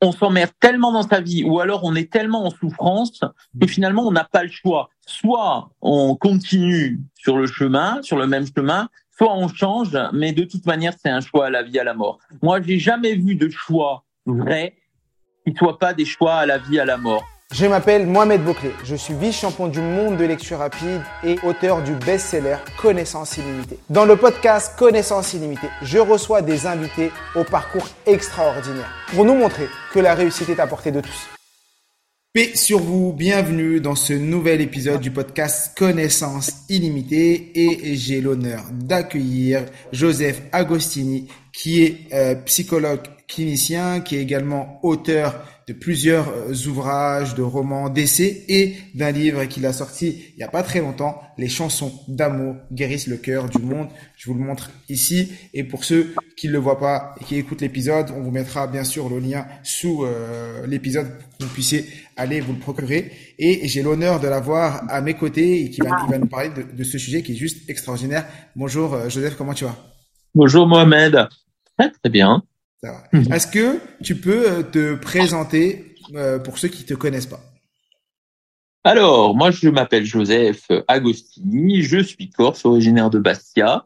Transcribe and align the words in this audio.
On 0.00 0.12
s'emmerde 0.12 0.52
tellement 0.60 0.92
dans 0.92 1.02
sa 1.02 1.20
vie 1.20 1.44
ou 1.44 1.60
alors 1.60 1.82
on 1.82 1.94
est 1.94 2.10
tellement 2.10 2.44
en 2.46 2.50
souffrance 2.50 3.20
que 3.60 3.66
finalement 3.66 4.06
on 4.06 4.12
n'a 4.12 4.24
pas 4.24 4.44
le 4.44 4.50
choix. 4.50 4.90
Soit 5.06 5.70
on 5.80 6.14
continue 6.14 7.00
sur 7.14 7.36
le 7.36 7.46
chemin, 7.46 8.00
sur 8.02 8.16
le 8.16 8.26
même 8.26 8.46
chemin, 8.46 8.88
soit 9.16 9.34
on 9.34 9.48
change, 9.48 9.98
mais 10.12 10.32
de 10.32 10.44
toute 10.44 10.66
manière 10.66 10.92
c'est 11.02 11.10
un 11.10 11.20
choix 11.20 11.46
à 11.46 11.50
la 11.50 11.62
vie, 11.62 11.78
à 11.78 11.84
la 11.84 11.94
mort. 11.94 12.18
Moi 12.42 12.62
j'ai 12.62 12.78
jamais 12.78 13.14
vu 13.14 13.34
de 13.34 13.48
choix 13.48 14.04
vrai 14.26 14.76
qui 15.44 15.54
soit 15.56 15.78
pas 15.78 15.94
des 15.94 16.04
choix 16.04 16.34
à 16.34 16.46
la 16.46 16.58
vie, 16.58 16.78
à 16.78 16.84
la 16.84 16.96
mort. 16.96 17.24
Je 17.54 17.64
m'appelle 17.64 18.06
Mohamed 18.06 18.44
Bouclé, 18.44 18.72
je 18.84 18.94
suis 18.94 19.14
vice-champion 19.14 19.68
du 19.68 19.80
monde 19.80 20.18
de 20.18 20.24
lecture 20.24 20.58
rapide 20.58 21.00
et 21.24 21.38
auteur 21.42 21.82
du 21.82 21.94
best-seller 21.94 22.58
Connaissance 22.78 23.38
illimitée. 23.38 23.78
Dans 23.88 24.04
le 24.04 24.16
podcast 24.16 24.74
Connaissance 24.78 25.32
illimitée, 25.32 25.68
je 25.80 25.96
reçois 25.96 26.42
des 26.42 26.66
invités 26.66 27.10
au 27.34 27.44
parcours 27.44 27.88
extraordinaire 28.04 28.92
pour 29.14 29.24
nous 29.24 29.34
montrer 29.34 29.66
que 29.94 29.98
la 29.98 30.14
réussite 30.14 30.50
est 30.50 30.60
à 30.60 30.66
portée 30.66 30.90
de 30.90 31.00
tous. 31.00 31.26
Paix 32.34 32.50
sur 32.54 32.80
vous, 32.80 33.14
bienvenue 33.14 33.80
dans 33.80 33.94
ce 33.94 34.12
nouvel 34.12 34.60
épisode 34.60 35.00
du 35.00 35.10
podcast 35.10 35.72
Connaissance 35.76 36.66
illimitée 36.68 37.50
et 37.54 37.96
j'ai 37.96 38.20
l'honneur 38.20 38.62
d'accueillir 38.72 39.64
Joseph 39.90 40.42
Agostini 40.52 41.28
qui 41.54 41.82
est 41.82 42.12
euh, 42.12 42.34
psychologue 42.44 43.08
clinicien, 43.28 44.00
qui 44.00 44.16
est 44.16 44.22
également 44.22 44.80
auteur 44.82 45.34
de 45.68 45.74
plusieurs 45.74 46.28
euh, 46.28 46.54
ouvrages, 46.66 47.34
de 47.34 47.42
romans, 47.42 47.90
d'essais 47.90 48.44
et 48.48 48.76
d'un 48.94 49.10
livre 49.10 49.44
qu'il 49.44 49.66
a 49.66 49.72
sorti 49.74 50.32
il 50.32 50.38
n'y 50.38 50.42
a 50.42 50.48
pas 50.48 50.62
très 50.62 50.80
longtemps, 50.80 51.20
Les 51.36 51.48
chansons 51.48 51.92
d'amour 52.08 52.56
guérissent 52.72 53.06
le 53.06 53.18
cœur 53.18 53.48
du 53.48 53.58
monde. 53.58 53.88
Je 54.16 54.30
vous 54.30 54.34
le 54.36 54.44
montre 54.44 54.70
ici. 54.88 55.32
Et 55.52 55.62
pour 55.62 55.84
ceux 55.84 56.14
qui 56.36 56.48
ne 56.48 56.52
le 56.52 56.58
voient 56.58 56.80
pas 56.80 57.14
et 57.20 57.24
qui 57.24 57.36
écoutent 57.36 57.60
l'épisode, 57.60 58.10
on 58.16 58.22
vous 58.22 58.30
mettra 58.30 58.66
bien 58.66 58.82
sûr 58.82 59.08
le 59.08 59.18
lien 59.18 59.46
sous 59.62 60.04
euh, 60.04 60.66
l'épisode 60.66 61.06
pour 61.18 61.38
que 61.38 61.44
vous 61.44 61.50
puissiez 61.50 61.84
aller 62.16 62.40
vous 62.40 62.54
le 62.54 62.58
procurer. 62.58 63.12
Et 63.38 63.68
j'ai 63.68 63.82
l'honneur 63.82 64.20
de 64.20 64.26
l'avoir 64.26 64.82
à 64.88 65.00
mes 65.02 65.14
côtés 65.14 65.64
et 65.64 65.70
qui 65.70 65.80
va, 65.82 66.18
nous 66.18 66.26
parler 66.26 66.48
de, 66.48 66.62
de, 66.62 66.84
ce 66.84 66.98
sujet 66.98 67.22
qui 67.22 67.32
est 67.32 67.36
juste 67.36 67.68
extraordinaire. 67.68 68.24
Bonjour 68.56 68.94
euh, 68.94 69.08
Joseph, 69.10 69.36
comment 69.36 69.54
tu 69.54 69.64
vas? 69.64 69.76
Bonjour 70.34 70.66
Mohamed. 70.66 71.28
Très 71.76 71.90
très 71.90 72.10
bien. 72.10 72.42
Mhm. 72.82 73.32
Est-ce 73.32 73.46
que 73.46 73.80
tu 74.02 74.16
peux 74.16 74.50
euh, 74.50 74.62
te 74.62 74.94
présenter 74.94 75.94
euh, 76.14 76.38
pour 76.38 76.58
ceux 76.58 76.68
qui 76.68 76.84
te 76.84 76.94
connaissent 76.94 77.26
pas? 77.26 77.40
Alors, 78.84 79.36
moi, 79.36 79.50
je 79.50 79.68
m'appelle 79.68 80.04
Joseph 80.04 80.70
Agostini, 80.86 81.82
je 81.82 81.98
suis 81.98 82.30
corse, 82.30 82.64
originaire 82.64 83.10
de 83.10 83.18
Bastia. 83.18 83.84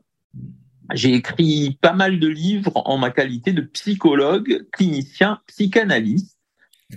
J'ai 0.93 1.15
écrit 1.15 1.79
pas 1.81 1.95
mal 1.95 2.21
de 2.21 2.29
livres 2.29 2.73
en 2.75 2.99
ma 2.99 3.11
qualité 3.11 3.53
de 3.53 3.63
psychologue, 3.63 4.67
clinicien, 4.71 5.41
psychanalyste, 5.47 6.37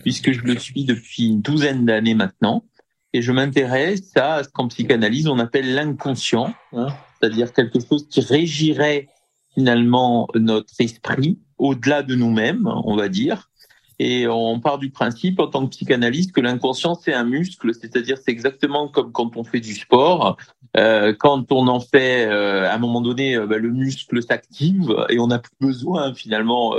puisque 0.01 0.33
je 0.33 0.41
le 0.41 0.59
suis 0.59 0.83
depuis 0.83 1.27
une 1.27 1.41
douzaine 1.41 1.85
d'années 1.85 2.15
maintenant. 2.15 2.65
Et 3.13 3.21
je 3.21 3.31
m'intéresse 3.31 4.11
à 4.17 4.43
ce 4.43 4.49
qu'en 4.49 4.67
psychanalyse, 4.67 5.27
on 5.27 5.39
appelle 5.39 5.73
l'inconscient, 5.73 6.53
hein, 6.73 6.87
c'est-à-dire 7.19 7.53
quelque 7.53 7.79
chose 7.79 8.09
qui 8.09 8.19
régirait 8.19 9.07
finalement 9.55 10.27
notre 10.35 10.73
esprit 10.79 11.39
au-delà 11.57 12.03
de 12.03 12.15
nous-mêmes, 12.15 12.69
on 12.83 12.95
va 12.95 13.09
dire. 13.09 13.49
Et 13.97 14.27
on 14.27 14.59
part 14.59 14.77
du 14.77 14.89
principe, 14.89 15.39
en 15.39 15.47
tant 15.47 15.65
que 15.65 15.69
psychanalyste, 15.69 16.33
que 16.33 16.41
l'inconscient, 16.41 16.95
c'est 16.95 17.13
un 17.13 17.23
muscle, 17.23 17.73
c'est-à-dire 17.73 18.17
c'est 18.17 18.31
exactement 18.31 18.89
comme 18.89 19.11
quand 19.13 19.37
on 19.37 19.45
fait 19.45 19.61
du 19.61 19.73
sport. 19.73 20.37
Euh, 20.77 21.13
quand 21.17 21.51
on 21.51 21.67
en 21.67 21.79
fait, 21.79 22.25
euh, 22.25 22.69
à 22.69 22.73
un 22.73 22.77
moment 22.77 23.01
donné, 23.01 23.35
euh, 23.35 23.47
bah, 23.47 23.57
le 23.57 23.71
muscle 23.71 24.21
s'active 24.21 24.93
et 25.09 25.19
on 25.19 25.27
n'a 25.27 25.39
plus 25.39 25.55
besoin 25.59 26.13
finalement 26.13 26.75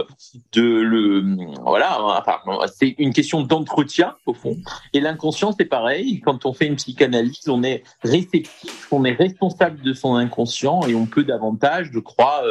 de 0.53 0.62
le... 0.62 1.25
Voilà, 1.62 2.23
c'est 2.75 2.95
une 2.99 3.12
question 3.12 3.43
d'entretien 3.43 4.17
au 4.27 4.34
fond. 4.34 4.57
Et 4.93 5.01
l'inconscient, 5.01 5.53
c'est 5.53 5.65
pareil. 5.65 6.21
Quand 6.21 6.47
on 6.47 6.53
fait 6.53 6.67
une 6.67 6.77
psychanalyse, 6.77 7.49
on 7.49 7.62
est 7.62 7.83
réceptif, 8.03 8.89
on 8.91 9.05
est 9.05 9.12
responsable 9.12 9.81
de 9.83 9.93
son 9.93 10.15
inconscient 10.15 10.83
et 10.87 10.95
on 10.95 11.07
peut 11.07 11.25
davantage, 11.25 11.91
je 11.93 11.99
crois, 11.99 12.43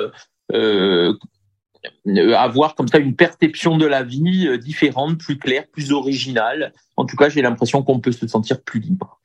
avoir 2.36 2.76
comme 2.76 2.88
ça 2.88 2.98
une 2.98 3.16
perception 3.16 3.78
de 3.78 3.86
la 3.86 4.04
vie 4.04 4.48
différente, 4.60 5.20
plus 5.20 5.38
claire, 5.38 5.66
plus 5.72 5.92
originale. 5.92 6.74
En 6.98 7.06
tout 7.06 7.16
cas, 7.16 7.30
j'ai 7.30 7.42
l'impression 7.42 7.84
qu'on 7.84 8.00
peut 8.00 8.12
se 8.12 8.28
sentir 8.28 8.62
plus 8.62 8.80
libre. 8.80 9.20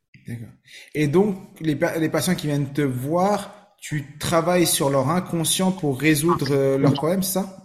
Et 0.95 1.09
donc, 1.09 1.37
les, 1.61 1.79
les, 1.99 2.09
patients 2.09 2.35
qui 2.35 2.47
viennent 2.47 2.73
te 2.73 2.83
voir, 2.83 3.75
tu 3.79 4.17
travailles 4.19 4.67
sur 4.67 4.91
leur 4.91 5.09
inconscient 5.09 5.73
pour 5.73 5.99
résoudre 6.01 6.49
euh, 6.51 6.79
leurs 6.79 6.95
problèmes, 6.95 7.23
ça? 7.23 7.57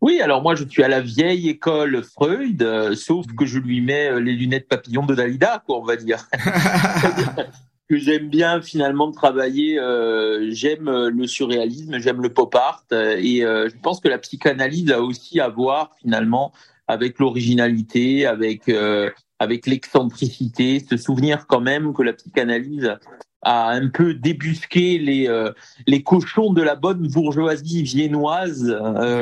Oui, 0.00 0.20
alors 0.20 0.42
moi 0.42 0.54
je 0.54 0.64
suis 0.64 0.84
à 0.84 0.88
la 0.88 1.00
vieille 1.00 1.48
école 1.48 2.04
Freud, 2.04 2.94
sauf 2.94 3.26
que 3.36 3.46
je 3.46 3.58
lui 3.58 3.80
mets 3.80 4.20
les 4.20 4.32
lunettes 4.32 4.68
papillons 4.68 5.04
de 5.04 5.14
Dalida, 5.14 5.62
quoi, 5.66 5.78
on 5.78 5.84
va 5.84 5.96
dire. 5.96 6.28
que 7.88 7.96
j'aime 7.96 8.28
bien 8.28 8.60
finalement 8.60 9.10
travailler. 9.10 9.78
Euh, 9.78 10.50
j'aime 10.50 10.88
euh, 10.88 11.10
le 11.10 11.26
surréalisme, 11.26 11.98
j'aime 11.98 12.20
le 12.20 12.32
pop 12.32 12.54
art, 12.54 12.84
euh, 12.92 13.16
et 13.16 13.40
je 13.40 13.76
pense 13.82 14.00
que 14.00 14.08
la 14.08 14.18
psychanalyse 14.18 14.90
a 14.90 15.00
aussi 15.00 15.40
à 15.40 15.48
voir 15.48 15.92
finalement 16.00 16.52
avec 16.86 17.18
l'originalité, 17.18 18.26
avec 18.26 18.70
avec 19.38 19.66
l'excentricité, 19.66 20.80
se 20.80 20.96
souvenir 20.96 21.46
quand 21.46 21.60
même 21.60 21.92
que 21.92 22.02
la 22.02 22.12
psychanalyse 22.12 22.96
a 23.42 23.70
un 23.70 23.88
peu 23.88 24.14
débusqué 24.14 24.98
les 24.98 25.30
les 25.86 26.02
cochons 26.02 26.52
de 26.52 26.60
la 26.60 26.74
bonne 26.74 27.06
bourgeoisie 27.06 27.84
viennoise 27.84 28.68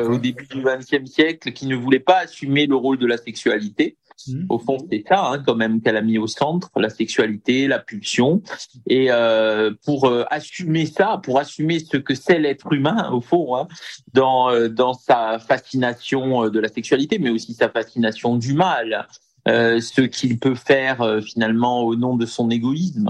au 0.09 0.17
début 0.17 0.47
du 0.47 0.63
XXe 0.63 1.11
siècle, 1.11 1.53
qui 1.53 1.67
ne 1.67 1.77
voulaient 1.77 2.01
pas 2.01 2.21
assumer 2.21 2.67
le 2.67 2.77
rôle 2.77 2.97
de 2.97 3.07
la 3.07 3.19
sexualité 3.19 3.99
Mmh. 4.27 4.47
Au 4.49 4.59
fond, 4.59 4.79
c'est 4.91 5.05
ça 5.07 5.27
hein, 5.27 5.43
quand 5.45 5.55
même 5.55 5.81
qu'elle 5.81 5.97
a 5.97 6.03
mis 6.03 6.19
au 6.19 6.27
centre, 6.27 6.71
la 6.77 6.89
sexualité, 6.89 7.69
la 7.69 7.79
pulsion. 7.79 8.43
Et 8.87 9.11
euh, 9.11 9.73
pour 9.85 10.07
euh, 10.07 10.25
assumer 10.31 10.87
ça, 10.87 11.21
pour 11.23 11.39
assumer 11.39 11.79
ce 11.81 11.97
que 11.97 12.15
c'est 12.15 12.39
l'être 12.39 12.73
humain, 12.73 13.11
au 13.13 13.21
fond, 13.21 13.57
hein, 13.57 13.69
dans, 14.15 14.51
euh, 14.51 14.69
dans 14.69 14.95
sa 14.95 15.39
fascination 15.39 16.45
euh, 16.45 16.51
de 16.51 16.59
la 16.59 16.69
sexualité, 16.69 17.19
mais 17.19 17.31
aussi 17.31 17.53
sa 17.55 17.69
fascination 17.69 18.37
du 18.37 18.55
mal, 18.55 19.07
ce 19.47 20.01
qu'il 20.01 20.39
peut 20.39 20.55
faire 20.55 21.21
finalement 21.25 21.83
au 21.83 21.95
nom 21.97 22.17
de 22.17 22.27
son 22.27 22.51
égoïsme 22.51 23.09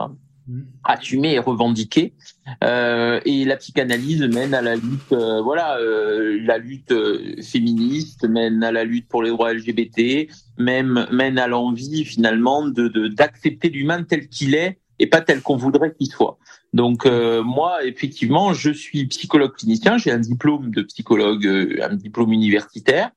assumer 0.85 1.35
et 1.35 1.39
revendiquer. 1.39 2.15
Euh, 2.63 3.21
et 3.25 3.45
la 3.45 3.57
psychanalyse 3.57 4.23
mène 4.23 4.55
à 4.55 4.63
la 4.63 4.77
lutte, 4.77 5.13
euh, 5.13 5.41
voilà, 5.43 5.79
euh, 5.79 6.39
la 6.45 6.59
lutte 6.59 6.93
euh, 6.93 7.41
féministe, 7.43 8.25
mène 8.29 8.63
à 8.63 8.73
la 8.73 8.85
lutte 8.85 9.09
pour 9.09 9.23
les 9.23 9.31
droits 9.31 9.53
LGBT, 9.53 10.29
même 10.59 11.07
mène 11.11 11.39
à 11.39 11.49
l'envie 11.49 12.05
finalement 12.05 12.67
de 12.67 13.09
d'accepter 13.09 13.69
l'humain 13.69 14.05
tel 14.05 14.29
qu'il 14.29 14.55
est 14.55 14.79
et 14.99 15.07
pas 15.07 15.21
tel 15.21 15.43
qu'on 15.43 15.57
voudrait 15.57 15.93
qu'il 15.93 16.07
soit. 16.07 16.39
Donc 16.77 17.07
euh, 17.07 17.43
moi, 17.43 17.83
effectivement, 17.87 18.53
je 18.53 18.71
suis 18.71 19.07
psychologue 19.07 19.55
clinicien, 19.57 19.97
j'ai 19.97 20.13
un 20.13 20.19
diplôme 20.19 20.71
de 20.71 20.83
psychologue, 20.83 21.47
un 21.83 21.95
diplôme 21.95 22.35
universitaire. 22.35 23.11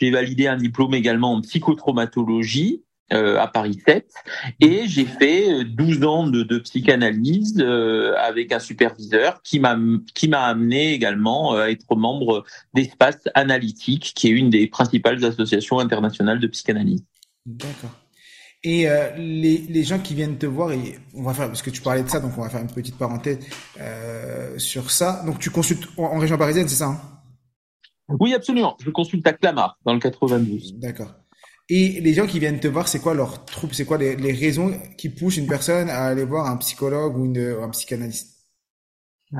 J'ai 0.00 0.10
validé 0.10 0.48
un 0.48 0.56
diplôme 0.56 0.94
également 0.94 1.34
en 1.34 1.40
psychotraumatologie 1.40 2.82
euh, 3.12 3.38
à 3.38 3.46
Paris 3.46 3.78
7 3.86 4.12
et 4.60 4.88
j'ai 4.88 5.04
fait 5.04 5.62
12 5.62 6.02
euh, 6.02 6.06
ans 6.06 6.26
de, 6.26 6.42
de 6.42 6.58
psychanalyse 6.58 7.60
euh, 7.60 8.14
avec 8.18 8.50
un 8.50 8.58
superviseur 8.58 9.42
qui 9.42 9.60
m'a 9.60 9.78
qui 10.14 10.26
m'a 10.26 10.44
amené 10.44 10.94
également 10.94 11.54
à 11.54 11.66
être 11.66 11.94
membre 11.94 12.44
d'Espace 12.72 13.28
Analytique 13.34 14.12
qui 14.16 14.28
est 14.28 14.30
une 14.30 14.50
des 14.50 14.66
principales 14.66 15.24
associations 15.24 15.78
internationales 15.78 16.40
de 16.40 16.46
psychanalyse. 16.48 17.04
D'accord. 17.46 18.03
Et 18.66 18.88
les, 19.18 19.58
les 19.68 19.84
gens 19.84 19.98
qui 19.98 20.14
viennent 20.14 20.38
te 20.38 20.46
voir, 20.46 20.72
et 20.72 20.98
on 21.14 21.22
va 21.22 21.34
faire 21.34 21.48
parce 21.48 21.60
que 21.60 21.68
tu 21.68 21.82
parlais 21.82 22.02
de 22.02 22.08
ça, 22.08 22.18
donc 22.18 22.32
on 22.38 22.40
va 22.40 22.48
faire 22.48 22.62
une 22.62 22.72
petite 22.72 22.96
parenthèse 22.96 23.38
sur 24.56 24.90
ça. 24.90 25.22
Donc 25.26 25.38
tu 25.38 25.50
consultes 25.50 25.86
en, 25.98 26.18
région 26.18 26.38
parisienne, 26.38 26.66
c'est 26.66 26.76
ça 26.76 26.86
hein? 26.86 27.00
Oui, 28.08 28.34
absolument. 28.34 28.76
Je 28.82 28.90
consulte 28.90 29.26
à 29.26 29.32
Clamart 29.32 29.78
dans 29.84 29.94
le 29.94 30.00
92. 30.00 30.78
D'accord. 30.78 31.14
Et 31.68 32.00
les 32.00 32.12
gens 32.12 32.26
qui 32.26 32.38
viennent 32.38 32.60
te 32.60 32.68
voir, 32.68 32.88
c'est 32.88 33.00
quoi 33.00 33.14
leur 33.14 33.44
trouble 33.46 33.74
C'est 33.74 33.86
quoi 33.86 33.96
les, 33.96 34.16
les, 34.16 34.32
raisons 34.32 34.78
qui 34.98 35.08
poussent 35.08 35.38
une 35.38 35.46
personne 35.46 35.88
à 35.88 36.04
aller 36.04 36.24
voir 36.24 36.46
un 36.46 36.56
psychologue 36.58 37.16
ou 37.16 37.24
une, 37.24 37.56
un 37.62 37.70
psychanalyste? 37.70 38.33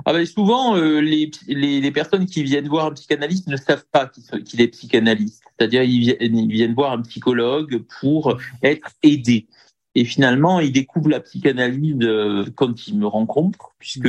Ah 0.04 0.12
ben 0.12 0.26
souvent, 0.26 0.76
euh, 0.76 1.00
les, 1.00 1.30
les, 1.46 1.80
les, 1.80 1.90
personnes 1.90 2.26
qui 2.26 2.42
viennent 2.42 2.68
voir 2.68 2.86
un 2.86 2.92
psychanalyste 2.92 3.48
ne 3.48 3.56
savent 3.56 3.86
pas 3.90 4.10
qu'il 4.44 4.60
est 4.60 4.68
psychanalyste. 4.68 5.42
C'est-à-dire, 5.58 5.82
ils 5.82 6.00
viennent, 6.00 6.36
ils 6.36 6.52
viennent 6.52 6.74
voir 6.74 6.92
un 6.92 7.02
psychologue 7.02 7.82
pour 8.00 8.38
être 8.62 8.90
aidés. 9.02 9.46
Et 9.94 10.04
finalement, 10.04 10.58
ils 10.60 10.72
découvrent 10.72 11.10
la 11.10 11.20
psychanalyse 11.20 11.96
euh, 12.02 12.44
quand 12.56 12.88
ils 12.88 12.98
me 12.98 13.06
rencontrent, 13.06 13.72
puisque 13.78 14.08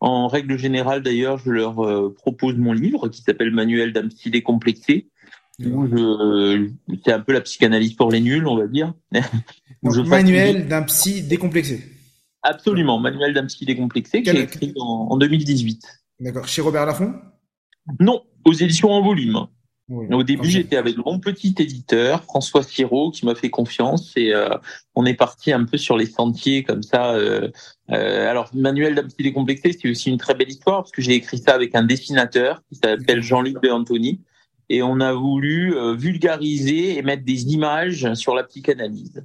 en 0.00 0.28
règle 0.28 0.58
générale, 0.58 1.02
d'ailleurs, 1.02 1.38
je 1.38 1.50
leur 1.50 1.84
euh, 1.84 2.14
propose 2.14 2.56
mon 2.56 2.72
livre 2.72 3.08
qui 3.08 3.22
s'appelle 3.22 3.50
Manuel 3.50 3.92
d'un 3.92 4.08
psy 4.08 4.30
décomplexé. 4.30 5.08
C'est 5.58 7.12
un 7.12 7.20
peu 7.20 7.32
la 7.32 7.40
psychanalyse 7.40 7.94
pour 7.94 8.10
les 8.10 8.20
nuls, 8.20 8.46
on 8.46 8.58
va 8.58 8.66
dire. 8.66 8.92
Manuel 9.82 10.68
d'un 10.68 10.82
psy 10.82 11.22
décomplexé. 11.22 11.95
Absolument, 12.48 13.00
Manuel 13.00 13.44
psy 13.46 13.64
décomplexé, 13.64 14.22
qui 14.22 14.30
est 14.30 14.40
écrit 14.40 14.72
en, 14.78 15.08
en 15.10 15.16
2018. 15.16 15.82
D'accord. 16.20 16.46
Chez 16.46 16.62
Robert 16.62 16.86
Laffont? 16.86 17.14
Non, 17.98 18.22
aux 18.44 18.52
éditions 18.52 18.92
en 18.92 19.02
volume. 19.02 19.46
Au 19.88 20.24
début, 20.24 20.50
j'étais 20.50 20.76
avec 20.76 20.96
mon 20.96 21.20
petit 21.20 21.54
éditeur, 21.58 22.24
François 22.24 22.64
Siro, 22.64 23.12
qui 23.12 23.24
m'a 23.24 23.36
fait 23.36 23.50
confiance 23.50 24.12
et 24.16 24.34
euh, 24.34 24.48
on 24.96 25.06
est 25.06 25.14
parti 25.14 25.52
un 25.52 25.64
peu 25.64 25.76
sur 25.76 25.96
les 25.96 26.06
sentiers 26.06 26.64
comme 26.64 26.82
ça. 26.82 27.14
Euh, 27.14 27.50
euh, 27.92 28.28
alors, 28.28 28.50
Manuel 28.52 29.06
psy 29.06 29.22
décomplexé, 29.22 29.76
c'est 29.80 29.88
aussi 29.88 30.10
une 30.10 30.18
très 30.18 30.34
belle 30.34 30.48
histoire 30.48 30.82
parce 30.82 30.90
que 30.90 31.02
j'ai 31.02 31.14
écrit 31.14 31.38
ça 31.38 31.54
avec 31.54 31.76
un 31.76 31.84
dessinateur 31.84 32.62
qui 32.68 32.80
s'appelle 32.82 33.22
Jean-Luc 33.22 33.62
de 33.62 33.68
Anthony 33.68 34.20
et 34.68 34.82
on 34.82 35.00
a 35.00 35.12
voulu 35.12 35.76
euh, 35.76 35.94
vulgariser 35.94 36.96
et 36.96 37.02
mettre 37.02 37.24
des 37.24 37.44
images 37.52 38.12
sur 38.14 38.34
la 38.34 38.42
psychanalyse. 38.44 39.24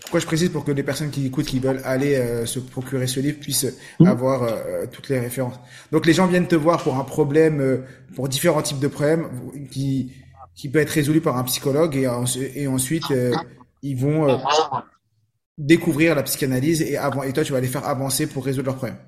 Pourquoi 0.00 0.20
je 0.20 0.26
précise 0.26 0.50
pour 0.50 0.64
que 0.64 0.70
les 0.70 0.84
personnes 0.84 1.10
qui 1.10 1.26
écoutent, 1.26 1.46
qui 1.46 1.58
veulent 1.58 1.80
aller 1.84 2.14
euh, 2.14 2.46
se 2.46 2.60
procurer 2.60 3.06
ce 3.06 3.18
livre, 3.18 3.40
puissent 3.40 3.74
mmh. 3.98 4.06
avoir 4.06 4.44
euh, 4.44 4.86
toutes 4.90 5.08
les 5.08 5.18
références. 5.18 5.58
Donc 5.90 6.06
les 6.06 6.12
gens 6.12 6.26
viennent 6.26 6.46
te 6.46 6.54
voir 6.54 6.82
pour 6.82 6.96
un 6.96 7.04
problème, 7.04 7.82
pour 8.14 8.28
différents 8.28 8.62
types 8.62 8.80
de 8.80 8.88
problèmes 8.88 9.28
qui 9.70 10.12
qui 10.54 10.68
peut 10.68 10.80
être 10.80 10.90
résolu 10.90 11.20
par 11.20 11.36
un 11.36 11.44
psychologue 11.44 11.94
et, 11.94 12.08
et 12.56 12.66
ensuite 12.66 13.04
ils 13.82 13.96
vont 13.96 14.40
découvrir 15.56 16.16
la 16.16 16.24
psychanalyse 16.24 16.82
et 16.82 16.96
avant 16.96 17.22
et 17.22 17.32
toi 17.32 17.44
tu 17.44 17.52
vas 17.52 17.60
les 17.60 17.68
faire 17.68 17.86
avancer 17.86 18.26
pour 18.26 18.44
résoudre 18.44 18.66
leurs 18.66 18.76
problèmes. 18.76 18.98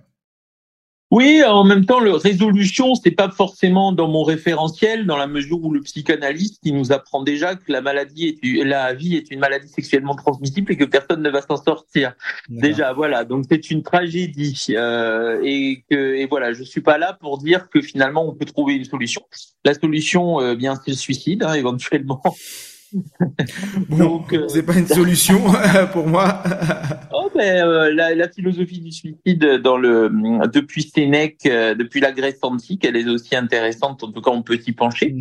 Oui, 1.10 1.42
en 1.44 1.64
même 1.64 1.86
temps, 1.86 1.98
le 1.98 2.12
résolution, 2.12 2.94
c'est 2.94 3.10
pas 3.10 3.30
forcément 3.30 3.90
dans 3.90 4.06
mon 4.06 4.22
référentiel, 4.22 5.06
dans 5.06 5.16
la 5.16 5.26
mesure 5.26 5.60
où 5.60 5.72
le 5.72 5.80
psychanalyste, 5.80 6.60
il 6.62 6.76
nous 6.76 6.92
apprend 6.92 7.24
déjà 7.24 7.56
que 7.56 7.72
la 7.72 7.80
maladie 7.80 8.38
est, 8.40 8.64
la 8.64 8.94
vie 8.94 9.16
est 9.16 9.28
une 9.32 9.40
maladie 9.40 9.68
sexuellement 9.68 10.14
transmissible 10.14 10.70
et 10.72 10.76
que 10.76 10.84
personne 10.84 11.20
ne 11.20 11.30
va 11.30 11.42
s'en 11.42 11.56
sortir. 11.56 12.14
Déjà, 12.48 12.92
voilà. 12.92 13.24
Donc 13.24 13.46
c'est 13.50 13.72
une 13.72 13.82
tragédie 13.82 14.56
euh, 14.70 15.40
et 15.42 15.82
que 15.90 16.14
et 16.14 16.26
voilà, 16.26 16.52
je 16.52 16.62
suis 16.62 16.80
pas 16.80 16.96
là 16.96 17.16
pour 17.20 17.38
dire 17.38 17.68
que 17.70 17.80
finalement 17.80 18.28
on 18.28 18.32
peut 18.32 18.44
trouver 18.44 18.74
une 18.74 18.84
solution. 18.84 19.22
La 19.64 19.74
solution, 19.74 20.40
euh, 20.40 20.54
bien, 20.54 20.76
c'est 20.76 20.92
le 20.92 20.96
suicide, 20.96 21.42
hein, 21.42 21.54
éventuellement. 21.54 22.22
bon, 23.88 24.24
euh, 24.32 24.46
c'est 24.48 24.62
pas 24.62 24.78
une 24.78 24.86
solution 24.86 25.40
pour 25.92 26.06
moi. 26.06 26.42
Euh, 27.40 27.92
la, 27.92 28.14
la, 28.14 28.28
philosophie 28.28 28.81
du 28.81 28.92
suicide 28.92 29.60
dans 29.62 29.76
le 29.76 30.10
depuis 30.52 30.82
Sénèque, 30.82 31.46
euh, 31.46 31.75
depuis 31.75 32.00
la 32.00 32.12
Grèce 32.12 32.38
antique, 32.42 32.84
elle 32.84 32.96
est 32.96 33.08
aussi 33.08 33.37
intéressante. 33.37 34.02
En 34.04 34.12
tout 34.12 34.20
cas, 34.20 34.31
on 34.31 34.42
peut 34.42 34.58
s'y 34.58 34.72
pencher. 34.72 35.14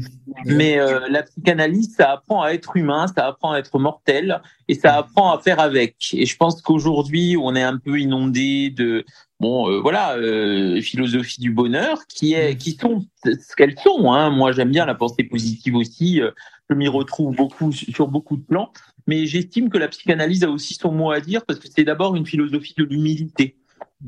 Mais 0.46 0.78
la 1.10 1.24
psychanalyse, 1.24 1.96
ça 1.96 2.14
apprend 2.14 2.44
à 2.44 2.52
être 2.52 2.76
humain, 2.76 3.08
ça 3.08 3.28
apprend 3.28 3.54
à 3.54 3.60
être 3.60 3.80
mortel, 3.80 4.42
et 4.68 4.76
ça 4.76 4.98
apprend 4.98 5.32
à 5.32 5.40
faire 5.40 5.60
avec. 5.60 5.96
Et 6.14 6.26
je 6.26 6.38
pense 6.38 6.62
qu'aujourd'hui, 6.62 7.36
on 7.42 7.56
est 7.56 7.64
un 7.64 7.78
peu 7.78 8.00
inondé 8.00 8.70
de 8.70 9.06
bon 9.40 9.82
voilà 9.82 10.18
euh, 10.18 10.82
philosophie 10.82 11.40
du 11.40 11.50
bonheur 11.52 12.00
qui 12.10 12.34
est 12.34 12.58
qui 12.58 12.72
sont 12.72 13.06
ce 13.24 13.56
qu'elles 13.56 13.80
sont 13.80 14.12
hein. 14.12 14.32
moi 14.32 14.52
j'aime 14.52 14.70
bien 14.70 14.86
la 14.86 14.96
pensée 14.96 15.24
positive 15.24 15.76
aussi 15.76 16.22
je 16.70 16.76
m'y 16.76 16.88
retrouve 16.88 17.36
beaucoup 17.36 17.72
sur 17.72 18.08
beaucoup 18.08 18.38
de 18.38 18.44
plans, 18.44 18.72
mais 19.08 19.26
j'estime 19.26 19.70
que 19.70 19.78
la 19.78 19.88
psychanalyse 19.88 20.44
a 20.44 20.50
aussi 20.50 20.76
son 20.76 20.92
mot 20.92 21.12
à 21.12 21.20
dire 21.20 21.46
parce 21.46 21.60
que 21.60 21.68
c'est 21.68 21.84
d'abord 21.84 22.16
une 22.16 22.26
philosophie 22.26 22.76
de 22.78 22.84
l'humilité. 22.84 23.56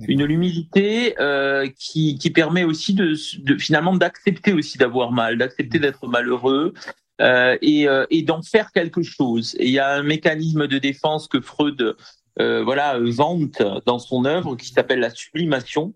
Une 0.07 0.21
humilité 0.21 1.19
euh, 1.19 1.67
qui, 1.77 2.17
qui 2.17 2.29
permet 2.29 2.63
aussi 2.63 2.93
de, 2.93 3.13
de 3.39 3.57
finalement 3.57 3.93
d'accepter 3.93 4.53
aussi 4.53 4.77
d'avoir 4.77 5.11
mal, 5.11 5.37
d'accepter 5.37 5.79
mm. 5.79 5.81
d'être 5.81 6.07
malheureux 6.07 6.73
euh, 7.19 7.57
et, 7.61 7.87
euh, 7.87 8.05
et 8.09 8.23
d'en 8.23 8.41
faire 8.41 8.71
quelque 8.71 9.03
chose. 9.03 9.55
Et 9.59 9.65
il 9.65 9.71
y 9.71 9.79
a 9.79 9.93
un 9.93 10.01
mécanisme 10.01 10.65
de 10.67 10.77
défense 10.77 11.27
que 11.27 11.41
Freud 11.41 11.95
euh, 12.39 12.63
voilà 12.63 12.97
vante 12.99 13.61
dans 13.85 13.99
son 13.99 14.23
œuvre 14.25 14.55
qui 14.55 14.69
s'appelle 14.69 14.99
la 14.99 15.09
sublimation, 15.09 15.93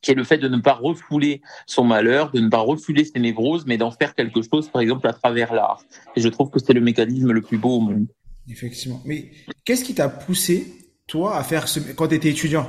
qui 0.00 0.12
est 0.12 0.14
le 0.14 0.24
fait 0.24 0.38
de 0.38 0.48
ne 0.48 0.58
pas 0.58 0.74
refouler 0.74 1.42
son 1.66 1.84
malheur, 1.84 2.30
de 2.30 2.40
ne 2.40 2.48
pas 2.48 2.58
refouler 2.58 3.04
ses 3.04 3.18
névroses, 3.18 3.64
mais 3.66 3.78
d'en 3.78 3.90
faire 3.90 4.14
quelque 4.14 4.40
chose, 4.42 4.68
par 4.68 4.82
exemple, 4.82 5.06
à 5.06 5.12
travers 5.12 5.52
l'art. 5.52 5.82
Et 6.16 6.20
je 6.20 6.28
trouve 6.28 6.50
que 6.50 6.60
c'est 6.60 6.72
le 6.72 6.80
mécanisme 6.80 7.32
le 7.32 7.42
plus 7.42 7.58
beau 7.58 7.76
au 7.76 7.80
monde. 7.80 8.06
Effectivement. 8.48 9.02
Mais 9.04 9.30
qu'est-ce 9.64 9.84
qui 9.84 9.94
t'a 9.94 10.08
poussé, 10.08 10.72
toi, 11.06 11.36
à 11.36 11.42
faire 11.42 11.68
ce... 11.68 11.80
quand 11.80 12.08
tu 12.08 12.14
étais 12.14 12.30
étudiant? 12.30 12.66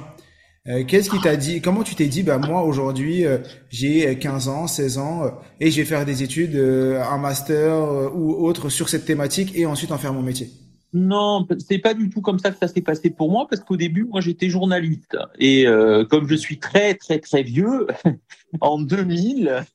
Euh, 0.68 0.84
Qu'est-ce 0.86 1.10
qui 1.10 1.20
t'a 1.20 1.36
dit 1.36 1.62
Comment 1.62 1.84
tu 1.84 1.96
t'es 1.96 2.08
dit 2.08 2.22
Bah 2.22 2.38
moi 2.38 2.64
aujourd'hui 2.64 3.26
euh, 3.26 3.38
j'ai 3.70 4.18
15 4.18 4.50
ans, 4.50 4.68
16 4.68 4.98
ans 4.98 5.24
euh, 5.24 5.30
et 5.60 5.72
je 5.72 5.78
vais 5.78 5.86
faire 5.86 6.06
des 6.06 6.22
études, 6.22 6.56
un 6.56 7.18
master 7.18 8.14
ou 8.14 8.46
autre 8.46 8.70
sur 8.70 8.90
cette 8.90 9.06
thématique 9.06 9.54
et 9.56 9.66
ensuite 9.66 9.92
en 9.92 9.98
faire 9.98 10.14
mon 10.14 10.22
métier? 10.22 10.50
Non, 10.91 11.47
c'est 11.59 11.77
pas 11.77 11.94
du 11.94 12.09
tout 12.09 12.21
comme 12.21 12.39
ça 12.39 12.50
que 12.50 12.57
ça 12.57 12.68
s'est 12.68 12.81
passé 12.81 13.12
pour 13.12 13.31
moi 13.31 13.45
parce 13.47 13.62
qu'au 13.62 13.77
début, 13.77 14.06
moi, 14.06 14.21
j'étais 14.21 14.50
journaliste 14.50 15.18
et 15.38 15.68
euh, 15.68 16.03
comme 16.03 16.27
je 16.27 16.33
suis 16.33 16.57
très 16.57 16.95
très 16.95 17.19
très 17.19 17.44
vieux, 17.44 17.86
en 18.62 18.80
2000. 18.80 19.65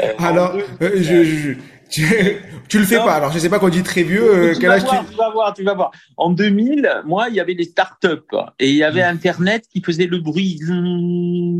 Euh, 0.00 0.12
alors, 0.18 0.54
euh, 0.82 0.90
je, 0.96 1.24
je, 1.24 1.52
tu, 2.68 2.78
le 2.78 2.84
fais 2.84 2.96
pas. 2.96 3.14
Alors, 3.14 3.32
je 3.32 3.38
sais 3.38 3.48
pas 3.48 3.58
quand 3.58 3.66
on 3.66 3.70
dit 3.70 3.82
très 3.82 4.02
vieux. 4.02 4.52
tu, 4.58 4.66
vas 4.66 4.78
voir, 4.78 5.08
tu... 5.08 5.16
vas 5.16 5.30
voir, 5.30 5.54
tu 5.54 5.62
vas 5.64 5.74
voir. 5.74 5.90
En 6.16 6.30
2000, 6.30 7.02
moi, 7.04 7.28
il 7.28 7.34
y 7.34 7.40
avait 7.40 7.54
les 7.54 7.64
startups 7.64 8.36
et 8.58 8.70
il 8.70 8.76
y 8.76 8.84
avait 8.84 9.02
hmm. 9.02 9.14
Internet 9.14 9.64
qui 9.70 9.82
faisait 9.82 10.06
le 10.06 10.18
bruit, 10.18 10.58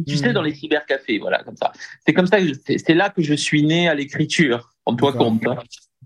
tu 0.06 0.16
sais, 0.16 0.30
hmm. 0.30 0.32
dans 0.32 0.42
les 0.42 0.54
cybercafés, 0.54 1.18
voilà, 1.18 1.42
comme 1.42 1.56
ça. 1.56 1.72
C'est 2.06 2.12
comme 2.12 2.26
ça, 2.26 2.38
c'est 2.64 2.94
là 2.94 3.10
que 3.10 3.22
je 3.22 3.34
suis 3.34 3.62
né 3.62 3.88
à 3.88 3.94
l'écriture. 3.94 4.70
En 4.86 4.94
toi 4.94 5.12
compte. 5.12 5.46
Hein. 5.46 5.56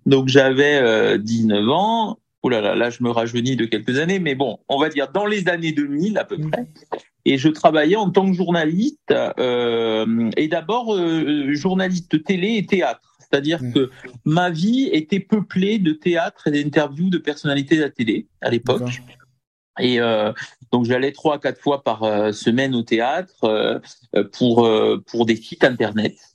Donc 0.06 0.28
j'avais 0.28 1.18
19 1.18 1.68
ans 1.68 2.18
oh 2.44 2.50
là 2.50 2.60
là, 2.60 2.74
là 2.74 2.90
je 2.90 3.02
me 3.02 3.10
rajeunis 3.10 3.56
de 3.56 3.64
quelques 3.64 3.98
années, 3.98 4.18
mais 4.18 4.34
bon, 4.34 4.58
on 4.68 4.78
va 4.78 4.90
dire 4.90 5.10
dans 5.10 5.26
les 5.26 5.48
années 5.48 5.72
2000 5.72 6.18
à 6.18 6.24
peu 6.24 6.36
mm. 6.36 6.50
près. 6.50 6.66
Et 7.24 7.38
je 7.38 7.48
travaillais 7.48 7.96
en 7.96 8.10
tant 8.10 8.30
que 8.30 8.36
journaliste, 8.36 9.14
euh, 9.38 10.30
et 10.36 10.46
d'abord 10.46 10.94
euh, 10.94 11.54
journaliste 11.54 12.22
télé 12.22 12.56
et 12.58 12.66
théâtre. 12.66 13.16
C'est-à-dire 13.18 13.62
mm. 13.62 13.72
que 13.72 13.90
ma 14.26 14.50
vie 14.50 14.90
était 14.92 15.20
peuplée 15.20 15.78
de 15.78 15.92
théâtre 15.92 16.48
et 16.48 16.50
d'interviews 16.50 17.08
de 17.08 17.18
personnalités 17.18 17.78
de 17.78 17.82
la 17.82 17.90
télé 17.90 18.28
à 18.42 18.50
l'époque. 18.50 19.02
Et 19.80 19.98
euh, 19.98 20.32
donc 20.70 20.84
j'allais 20.84 21.12
trois 21.12 21.36
à 21.36 21.38
quatre 21.38 21.60
fois 21.60 21.82
par 21.82 22.00
semaine 22.32 22.74
au 22.74 22.82
théâtre 22.82 23.80
pour 24.32 24.68
pour 25.06 25.26
des 25.26 25.34
sites 25.34 25.64
internet. 25.64 26.33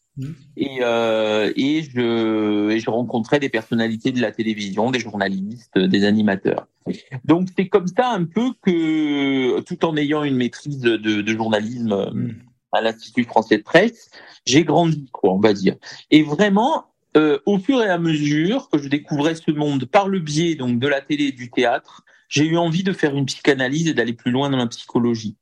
Et, 0.58 0.80
euh, 0.82 1.52
et, 1.56 1.84
je, 1.84 2.70
et 2.72 2.80
je 2.80 2.90
rencontrais 2.90 3.40
des 3.40 3.50
personnalités 3.50 4.12
de 4.12 4.20
la 4.22 4.32
télévision, 4.32 4.92
des 4.92 5.00
journalistes, 5.00 5.78
des 5.78 6.04
animateurs. 6.04 6.68
Donc 7.24 7.48
c'est 7.56 7.70
comme 7.70 7.88
ça 7.88 8.10
un 8.12 8.26
peu 8.26 8.52
que, 8.62 9.62
tout 9.62 9.86
en 9.86 9.96
ayant 9.96 10.24
une 10.24 10.36
maîtrise 10.36 10.80
de, 10.80 10.98
de 10.98 11.34
journalisme 11.34 12.12
mm. 12.14 12.36
à 12.74 12.82
l'Institut 12.82 13.24
français 13.24 13.60
de 13.60 13.64
presse, 13.64 14.10
j'ai 14.46 14.64
grandi, 14.64 15.10
quoi, 15.12 15.34
on 15.34 15.40
va 15.40 15.54
dire. 15.54 15.76
Et 16.12 16.24
vraiment, 16.24 16.86
euh, 17.18 17.40
au 17.46 17.58
fur 17.58 17.82
et 17.82 17.90
à 17.90 17.98
mesure 17.98 18.70
que 18.70 18.78
je 18.78 18.88
découvrais 18.88 19.36
ce 19.36 19.52
monde 19.52 19.86
par 19.86 20.08
le 20.08 20.20
biais 20.20 20.56
donc 20.56 20.80
de 20.80 20.88
la 20.88 21.02
télé 21.02 21.26
et 21.26 21.32
du 21.32 21.50
théâtre, 21.50 22.04
j'ai 22.28 22.46
eu 22.46 22.58
envie 22.58 22.84
de 22.84 22.94
faire 22.94 23.16
une 23.16 23.26
psychanalyse 23.26 23.88
et 23.88 23.94
d'aller 23.94 24.14
plus 24.14 24.32
loin 24.32 24.50
dans 24.50 24.58
la 24.58 24.68
psychologie. 24.68 25.36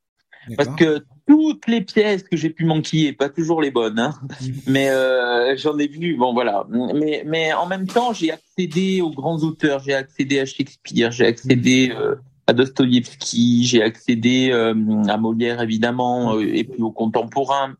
Parce 0.55 0.69
que 0.75 1.03
toutes 1.27 1.67
les 1.67 1.81
pièces 1.81 2.23
que 2.23 2.37
j'ai 2.37 2.49
pu 2.49 2.65
manquer, 2.65 3.11
pas 3.11 3.29
toujours 3.29 3.61
les 3.61 3.71
bonnes, 3.71 3.99
hein, 3.99 4.13
mm. 4.41 4.47
mais 4.67 4.89
euh, 4.89 5.55
j'en 5.57 5.77
ai 5.77 5.87
vu. 5.87 6.15
Bon, 6.15 6.33
voilà. 6.33 6.65
Mais, 6.69 7.23
mais 7.25 7.53
en 7.53 7.65
même 7.65 7.87
temps, 7.87 8.13
j'ai 8.13 8.31
accédé 8.31 9.01
aux 9.01 9.11
grands 9.11 9.39
auteurs. 9.39 9.81
J'ai 9.83 9.93
accédé 9.93 10.39
à 10.39 10.45
Shakespeare, 10.45 11.11
j'ai 11.11 11.25
accédé 11.25 11.89
mm. 11.89 11.97
euh, 11.97 12.15
à 12.47 12.53
Dostoïevski, 12.53 13.65
j'ai 13.65 13.83
accédé 13.83 14.49
euh, 14.51 14.73
à 15.07 15.17
Molière 15.17 15.61
évidemment, 15.61 16.35
euh, 16.35 16.41
et 16.41 16.63
puis 16.63 16.81
aux 16.81 16.91
contemporains. 16.91 17.75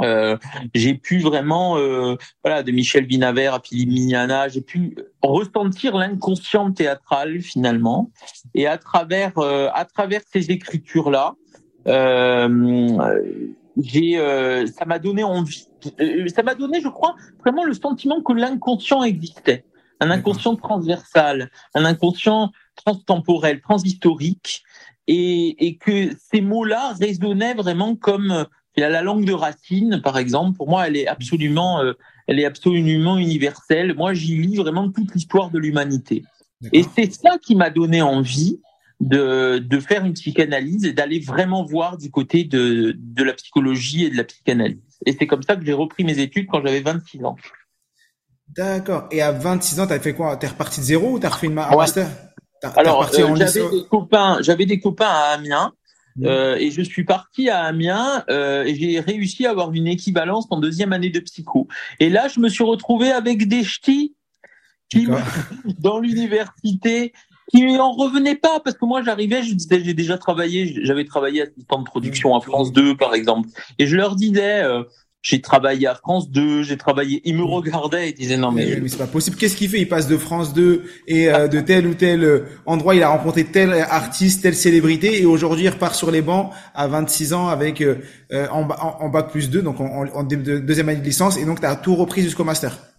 Euh, 0.00 0.38
j'ai 0.74 0.94
pu 0.94 1.18
vraiment, 1.18 1.76
voilà, 2.42 2.62
de 2.62 2.72
Michel 2.72 3.04
Vinaver 3.04 3.48
à 3.48 3.60
Philippe 3.62 3.90
Mignana, 3.90 4.48
j'ai 4.48 4.62
pu 4.62 4.96
ressentir 5.22 5.94
l'inconscient 5.94 6.72
théâtral 6.72 7.42
finalement, 7.42 8.10
et 8.54 8.66
à 8.66 8.78
travers, 8.78 9.36
à 9.38 9.84
travers 9.84 10.22
ces 10.32 10.50
écritures 10.50 11.10
là, 11.10 11.34
euh, 11.34 11.59
j'ai, 13.76 14.18
euh, 14.18 14.66
ça 14.66 14.84
m'a 14.84 14.98
donné 14.98 15.24
envie. 15.24 15.66
Euh, 16.00 16.28
ça 16.28 16.42
m'a 16.42 16.54
donné, 16.54 16.80
je 16.80 16.88
crois, 16.88 17.16
vraiment 17.40 17.64
le 17.64 17.74
sentiment 17.74 18.20
que 18.22 18.32
l'inconscient 18.32 19.02
existait, 19.02 19.64
un 20.00 20.10
inconscient 20.10 20.56
transversal, 20.56 21.50
un 21.74 21.84
inconscient 21.84 22.50
transtemporel, 22.76 23.60
transhistorique. 23.60 24.62
et, 25.06 25.66
et 25.66 25.76
que 25.76 26.10
ces 26.30 26.40
mots-là 26.40 26.94
résonnaient 27.00 27.54
vraiment 27.54 27.96
comme 27.96 28.46
la 28.88 29.02
langue 29.02 29.24
de 29.24 29.32
Racine, 29.32 30.00
par 30.02 30.18
exemple. 30.18 30.56
Pour 30.56 30.68
moi, 30.68 30.86
elle 30.86 30.96
est 30.96 31.06
absolument, 31.06 31.80
euh, 31.80 31.92
elle 32.26 32.40
est 32.40 32.44
absolument 32.44 33.18
universelle. 33.18 33.94
Moi, 33.94 34.14
j'y 34.14 34.36
lis 34.36 34.56
vraiment 34.56 34.90
toute 34.90 35.14
l'histoire 35.14 35.50
de 35.50 35.58
l'humanité. 35.58 36.24
Et 36.72 36.84
c'est 36.94 37.12
ça 37.12 37.38
qui 37.38 37.54
m'a 37.54 37.70
donné 37.70 38.02
envie 38.02 38.60
de, 39.00 39.58
de 39.58 39.80
faire 39.80 40.04
une 40.04 40.12
psychanalyse 40.12 40.84
et 40.84 40.92
d'aller 40.92 41.20
vraiment 41.20 41.64
voir 41.64 41.96
du 41.96 42.10
côté 42.10 42.44
de, 42.44 42.94
de 42.96 43.24
la 43.24 43.32
psychologie 43.32 44.04
et 44.04 44.10
de 44.10 44.16
la 44.16 44.24
psychanalyse. 44.24 44.78
Et 45.06 45.16
c'est 45.18 45.26
comme 45.26 45.42
ça 45.42 45.56
que 45.56 45.64
j'ai 45.64 45.72
repris 45.72 46.04
mes 46.04 46.18
études 46.18 46.46
quand 46.46 46.62
j'avais 46.64 46.80
26 46.80 47.24
ans. 47.24 47.36
D'accord. 48.48 49.08
Et 49.10 49.22
à 49.22 49.32
26 49.32 49.80
ans, 49.80 49.86
t'as 49.86 50.00
fait 50.00 50.14
quoi? 50.14 50.36
T'es 50.36 50.48
reparti 50.48 50.80
de 50.80 50.84
zéro 50.84 51.12
ou 51.12 51.18
t'as 51.18 51.30
refait 51.30 51.46
une 51.46 51.54
master? 51.54 52.08
Alors, 52.76 53.04
euh, 53.04 53.36
j'avais 53.36 53.70
des 53.70 53.84
copains, 53.88 54.38
j'avais 54.42 54.66
des 54.66 54.80
copains 54.80 55.08
à 55.08 55.34
Amiens. 55.34 55.72
Mmh. 56.16 56.26
Euh, 56.26 56.56
et 56.56 56.72
je 56.72 56.82
suis 56.82 57.04
parti 57.04 57.48
à 57.48 57.62
Amiens 57.62 58.24
euh, 58.28 58.64
et 58.64 58.74
j'ai 58.74 58.98
réussi 58.98 59.46
à 59.46 59.50
avoir 59.50 59.72
une 59.72 59.86
équivalence 59.86 60.46
en 60.50 60.58
deuxième 60.58 60.92
année 60.92 61.08
de 61.08 61.20
psycho. 61.20 61.68
Et 62.00 62.10
là, 62.10 62.26
je 62.28 62.40
me 62.40 62.48
suis 62.48 62.64
retrouvé 62.64 63.12
avec 63.12 63.46
des 63.46 63.62
ch'tis 63.62 64.14
qui, 64.88 65.06
dans 65.78 66.00
l'université 66.00 67.12
qui 67.50 67.78
en 67.78 67.92
revenaient 67.92 68.36
pas 68.36 68.60
parce 68.60 68.76
que 68.76 68.84
moi 68.84 69.02
j'arrivais, 69.02 69.42
je 69.42 69.54
disais 69.54 69.82
j'ai 69.82 69.94
déjà 69.94 70.16
travaillé, 70.18 70.80
j'avais 70.84 71.04
travaillé 71.04 71.42
assistant 71.42 71.80
de 71.80 71.84
production 71.84 72.36
à 72.36 72.40
France 72.40 72.72
2 72.72 72.96
par 72.96 73.14
exemple, 73.14 73.48
et 73.78 73.86
je 73.86 73.96
leur 73.96 74.14
disais 74.14 74.62
euh, 74.62 74.84
j'ai 75.22 75.40
travaillé 75.40 75.86
à 75.86 75.94
France 75.94 76.30
2, 76.30 76.62
j'ai 76.62 76.76
travaillé, 76.76 77.20
ils 77.24 77.36
me 77.36 77.42
regardaient 77.42 78.08
et 78.08 78.12
disaient 78.12 78.36
non 78.36 78.52
mais, 78.52 78.78
mais 78.80 78.88
c'est 78.88 78.98
pas 78.98 79.06
possible. 79.06 79.36
Qu'est-ce 79.36 79.56
qu'il 79.56 79.68
fait? 79.68 79.80
Il 79.80 79.88
passe 79.88 80.06
de 80.06 80.16
France 80.16 80.54
2 80.54 80.84
et 81.08 81.28
euh, 81.28 81.48
de 81.48 81.60
tel 81.60 81.88
ou 81.88 81.94
tel 81.94 82.22
euh, 82.22 82.44
endroit, 82.66 82.94
il 82.94 83.02
a 83.02 83.08
rencontré 83.08 83.44
tel 83.44 83.72
artiste, 83.72 84.42
telle 84.42 84.54
célébrité 84.54 85.20
et 85.20 85.26
aujourd'hui 85.26 85.64
il 85.64 85.70
repart 85.70 85.94
sur 85.94 86.12
les 86.12 86.22
bancs 86.22 86.50
à 86.74 86.86
26 86.86 87.32
ans 87.34 87.48
avec 87.48 87.82
en, 88.32 88.68
en, 88.68 89.08
bac 89.08 89.30
plus 89.30 89.50
2 89.50 89.62
donc 89.62 89.80
en, 89.80 90.06
en 90.06 90.22
deuxième 90.22 90.88
année 90.88 91.00
de 91.00 91.04
licence. 91.04 91.36
Et 91.36 91.44
donc 91.44 91.60
tu 91.60 91.66
as 91.66 91.74
tout 91.74 91.96
repris 91.96 92.22
jusqu'au 92.22 92.44
master 92.44 92.89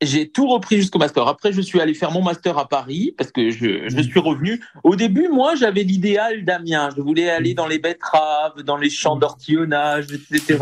j'ai 0.00 0.30
tout 0.30 0.46
repris 0.48 0.76
jusqu'au 0.76 0.98
master. 0.98 1.26
Après, 1.26 1.52
je 1.52 1.60
suis 1.60 1.80
allé 1.80 1.94
faire 1.94 2.12
mon 2.12 2.22
master 2.22 2.56
à 2.58 2.68
Paris 2.68 3.14
parce 3.16 3.32
que 3.32 3.50
je, 3.50 3.88
je 3.88 4.00
suis 4.00 4.20
revenu. 4.20 4.62
Au 4.84 4.94
début, 4.94 5.28
moi, 5.28 5.54
j'avais 5.56 5.82
l'idéal 5.82 6.44
d'Amiens. 6.44 6.90
Je 6.96 7.02
voulais 7.02 7.28
aller 7.30 7.54
dans 7.54 7.66
les 7.66 7.78
betteraves, 7.78 8.62
dans 8.62 8.76
les 8.76 8.90
champs 8.90 9.16
d'ortillonnage, 9.16 10.06
etc. 10.12 10.58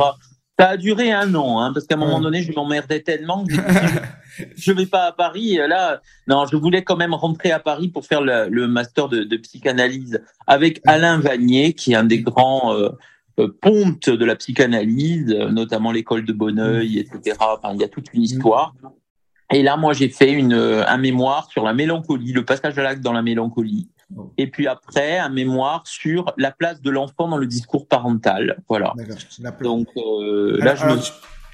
Ça 0.58 0.70
a 0.70 0.76
duré 0.78 1.12
un 1.12 1.34
an, 1.34 1.60
hein, 1.60 1.72
parce 1.74 1.86
qu'à 1.86 1.96
un 1.96 1.98
moment 1.98 2.18
donné, 2.18 2.42
je 2.42 2.50
m'emmerdais 2.52 3.00
tellement 3.00 3.44
que 3.44 3.54
je 4.56 4.72
vais 4.72 4.86
pas 4.86 5.04
à 5.04 5.12
Paris. 5.12 5.56
Et 5.56 5.66
là, 5.66 6.00
non, 6.28 6.46
je 6.46 6.56
voulais 6.56 6.82
quand 6.82 6.96
même 6.96 7.12
rentrer 7.12 7.50
à 7.50 7.60
Paris 7.60 7.88
pour 7.88 8.06
faire 8.06 8.22
le, 8.22 8.48
le 8.48 8.66
master 8.66 9.08
de, 9.08 9.22
de, 9.24 9.36
psychanalyse 9.36 10.22
avec 10.46 10.80
Alain 10.86 11.18
Vanier, 11.18 11.74
qui 11.74 11.92
est 11.92 11.96
un 11.96 12.04
des 12.04 12.20
grands 12.20 12.72
euh, 12.72 12.88
euh 13.38 13.48
pontes 13.60 14.08
de 14.08 14.24
la 14.24 14.34
psychanalyse, 14.34 15.26
notamment 15.50 15.92
l'école 15.92 16.24
de 16.24 16.32
Bonneuil, 16.32 17.00
etc. 17.00 17.36
Enfin, 17.38 17.74
il 17.74 17.80
y 17.82 17.84
a 17.84 17.88
toute 17.88 18.14
une 18.14 18.22
histoire. 18.22 18.72
Et 19.52 19.62
là, 19.62 19.76
moi, 19.76 19.92
j'ai 19.92 20.08
fait 20.08 20.32
une, 20.32 20.54
euh, 20.54 20.86
un 20.86 20.98
mémoire 20.98 21.48
sur 21.50 21.64
la 21.64 21.72
mélancolie, 21.72 22.32
le 22.32 22.44
passage 22.44 22.78
à 22.78 22.82
l'acte 22.82 23.02
dans 23.02 23.12
la 23.12 23.22
mélancolie. 23.22 23.88
Oh. 24.16 24.32
Et 24.38 24.48
puis 24.48 24.66
après, 24.66 25.18
un 25.18 25.28
mémoire 25.28 25.86
sur 25.86 26.32
la 26.36 26.50
place 26.50 26.80
de 26.80 26.90
l'enfant 26.90 27.28
dans 27.28 27.38
le 27.38 27.46
discours 27.46 27.88
parental. 27.88 28.62
Voilà. 28.68 28.94
Donc 29.62 29.88
euh, 29.96 30.58
là, 30.58 30.74
je 30.74 30.84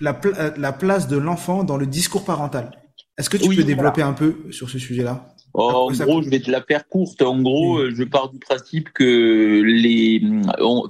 la, 0.01 0.19
euh, 0.25 0.51
la, 0.57 0.73
place 0.73 1.09
de 1.09 1.17
l'enfant 1.17 1.65
dans 1.65 1.77
le 1.77 1.87
discours 1.87 2.25
parental. 2.25 2.82
Est-ce 3.19 3.29
que 3.29 3.37
tu 3.37 3.55
peux 3.55 3.65
développer 3.65 4.03
un 4.03 4.15
peu 4.15 4.47
sur 4.51 4.71
ce 4.71 4.79
sujet-là 4.79 5.33
Oh, 5.55 5.91
en 5.91 5.93
gros, 5.93 6.23
je 6.23 6.31
vais 6.31 6.41
te 6.41 6.51
la 6.51 6.63
faire 6.63 6.89
courte. 6.89 7.21
En 7.21 7.39
gros, 7.43 7.77
euh, 7.77 7.93
je 7.95 8.05
pars 8.05 8.31
du 8.31 8.39
principe 8.39 8.91
que 8.91 9.61
les, 9.63 10.23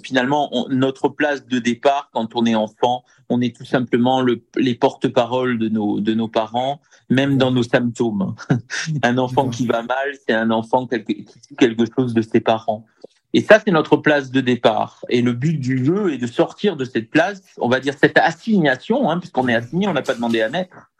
finalement, 0.04 0.66
notre 0.70 1.08
place 1.08 1.46
de 1.46 1.58
départ 1.58 2.10
quand 2.12 2.36
on 2.36 2.46
est 2.46 2.54
enfant, 2.54 3.02
on 3.28 3.40
est 3.40 3.56
tout 3.56 3.64
simplement 3.64 4.20
le, 4.20 4.44
les 4.56 4.76
porte-parole 4.76 5.58
de 5.58 5.68
nos 5.68 6.00
de 6.00 6.14
nos 6.14 6.28
parents, 6.28 6.80
même 7.10 7.38
dans 7.38 7.50
nos 7.50 7.64
symptômes. 7.64 8.36
un 9.02 9.18
enfant 9.18 9.48
qui 9.48 9.66
va 9.66 9.82
mal, 9.82 10.12
c'est 10.26 10.34
un 10.34 10.52
enfant 10.52 10.86
quelque, 10.86 11.12
qui 11.12 11.56
quelque 11.58 11.84
chose 11.96 12.14
de 12.14 12.22
ses 12.22 12.40
parents. 12.40 12.86
Et 13.34 13.40
ça, 13.40 13.58
c'est 13.64 13.72
notre 13.72 13.96
place 13.96 14.30
de 14.30 14.40
départ. 14.40 15.04
Et 15.08 15.22
le 15.22 15.32
but 15.32 15.58
du 15.58 15.84
jeu 15.84 16.12
est 16.12 16.18
de 16.18 16.26
sortir 16.26 16.76
de 16.76 16.84
cette 16.84 17.10
place, 17.10 17.42
on 17.58 17.68
va 17.68 17.80
dire 17.80 17.94
cette 17.98 18.18
assignation, 18.18 19.10
hein, 19.10 19.18
puisqu'on 19.18 19.48
est 19.48 19.54
assigné, 19.54 19.88
on 19.88 19.94
n'a 19.94 20.02
pas 20.02 20.14
demandé 20.14 20.40
à 20.42 20.50
naître 20.50 20.91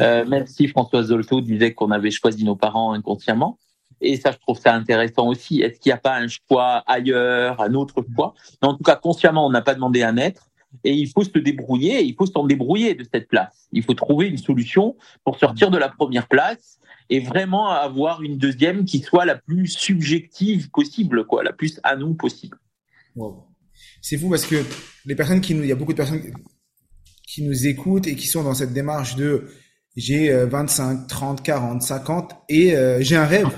euh, 0.00 0.24
même 0.24 0.46
si 0.46 0.68
Françoise 0.68 1.06
Zolto 1.06 1.40
disait 1.40 1.74
qu'on 1.74 1.90
avait 1.90 2.10
choisi 2.10 2.44
nos 2.44 2.56
parents 2.56 2.92
inconsciemment. 2.92 3.58
Et 4.00 4.16
ça, 4.16 4.30
je 4.30 4.38
trouve 4.38 4.58
ça 4.58 4.74
intéressant 4.74 5.26
aussi. 5.28 5.62
Est-ce 5.62 5.80
qu'il 5.80 5.90
n'y 5.90 5.94
a 5.94 5.98
pas 5.98 6.16
un 6.16 6.28
choix 6.28 6.82
ailleurs, 6.86 7.60
un 7.60 7.74
autre 7.74 8.04
choix? 8.14 8.34
Mais 8.60 8.68
en 8.68 8.74
tout 8.74 8.82
cas, 8.82 8.96
consciemment, 8.96 9.46
on 9.46 9.50
n'a 9.50 9.62
pas 9.62 9.74
demandé 9.74 10.02
à 10.02 10.12
naître. 10.12 10.50
Et 10.84 10.92
il 10.92 11.08
faut 11.08 11.24
se 11.24 11.38
débrouiller, 11.38 12.02
il 12.02 12.14
faut 12.14 12.26
s'en 12.26 12.44
débrouiller 12.44 12.94
de 12.94 13.04
cette 13.10 13.28
place. 13.28 13.68
Il 13.72 13.82
faut 13.82 13.94
trouver 13.94 14.26
une 14.26 14.36
solution 14.36 14.96
pour 15.24 15.38
sortir 15.38 15.70
de 15.70 15.78
la 15.78 15.88
première 15.88 16.28
place 16.28 16.78
et 17.08 17.20
vraiment 17.20 17.70
avoir 17.70 18.22
une 18.22 18.36
deuxième 18.36 18.84
qui 18.84 18.98
soit 18.98 19.24
la 19.24 19.36
plus 19.36 19.68
subjective 19.68 20.70
possible, 20.70 21.24
quoi, 21.24 21.42
la 21.42 21.52
plus 21.52 21.80
à 21.82 21.96
nous 21.96 22.14
possible. 22.14 22.58
C'est 24.02 24.18
fou 24.18 24.28
parce 24.28 24.44
que 24.44 24.56
les 25.06 25.14
personnes 25.14 25.40
qui 25.40 25.54
nous, 25.54 25.62
il 25.62 25.68
y 25.68 25.72
a 25.72 25.76
beaucoup 25.76 25.92
de 25.92 25.96
personnes 25.96 26.22
qui 27.26 27.42
nous 27.42 27.66
écoutent 27.66 28.06
et 28.06 28.16
qui 28.16 28.26
sont 28.26 28.42
dans 28.42 28.54
cette 28.54 28.72
démarche 28.72 29.16
de 29.16 29.48
j'ai 29.96 30.30
25, 30.30 31.06
30, 31.06 31.42
40, 31.42 31.82
50 31.82 32.32
et 32.48 32.76
euh, 32.76 32.98
j'ai 33.00 33.16
un 33.16 33.24
rêve. 33.24 33.48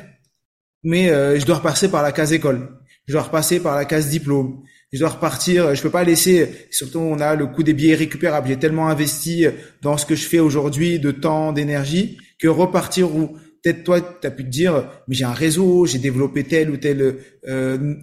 Mais 0.85 1.11
euh, 1.11 1.38
je 1.38 1.45
dois 1.45 1.57
repasser 1.57 1.90
par 1.90 2.02
la 2.02 2.12
case 2.12 2.33
école. 2.33 2.68
Je 3.07 3.12
dois 3.12 3.23
repasser 3.23 3.61
par 3.61 3.75
la 3.75 3.85
case 3.85 4.09
diplôme. 4.09 4.62
Je 4.92 5.00
dois 5.00 5.09
repartir. 5.09 5.75
Je 5.75 5.83
peux 5.83 5.90
pas 5.90 6.04
laisser. 6.04 6.68
Surtout, 6.71 7.00
on 7.00 7.18
a 7.18 7.35
le 7.35 7.47
coût 7.47 7.62
des 7.62 7.75
billets 7.75 7.97
récupérables. 7.97 8.49
J'ai 8.49 8.59
tellement 8.59 8.88
investi 8.88 9.47
dans 9.83 9.97
ce 9.97 10.07
que 10.07 10.14
je 10.14 10.26
fais 10.26 10.38
aujourd'hui 10.38 10.99
de 11.00 11.11
temps, 11.11 11.52
d'énergie, 11.52 12.18
que 12.38 12.49
repartir 12.49 13.14
où? 13.14 13.37
Peut-être 13.62 13.83
toi, 13.83 14.00
tu 14.00 14.26
as 14.26 14.30
pu 14.30 14.45
te 14.45 14.49
dire, 14.49 14.88
mais 15.09 15.16
j'ai 15.16 15.25
un 15.25 15.33
réseau, 15.33 15.85
j'ai 15.85 15.99
développé 15.99 16.45
telle 16.45 16.71
ou 16.71 16.76
telle 16.76 17.16
euh, 17.49 17.95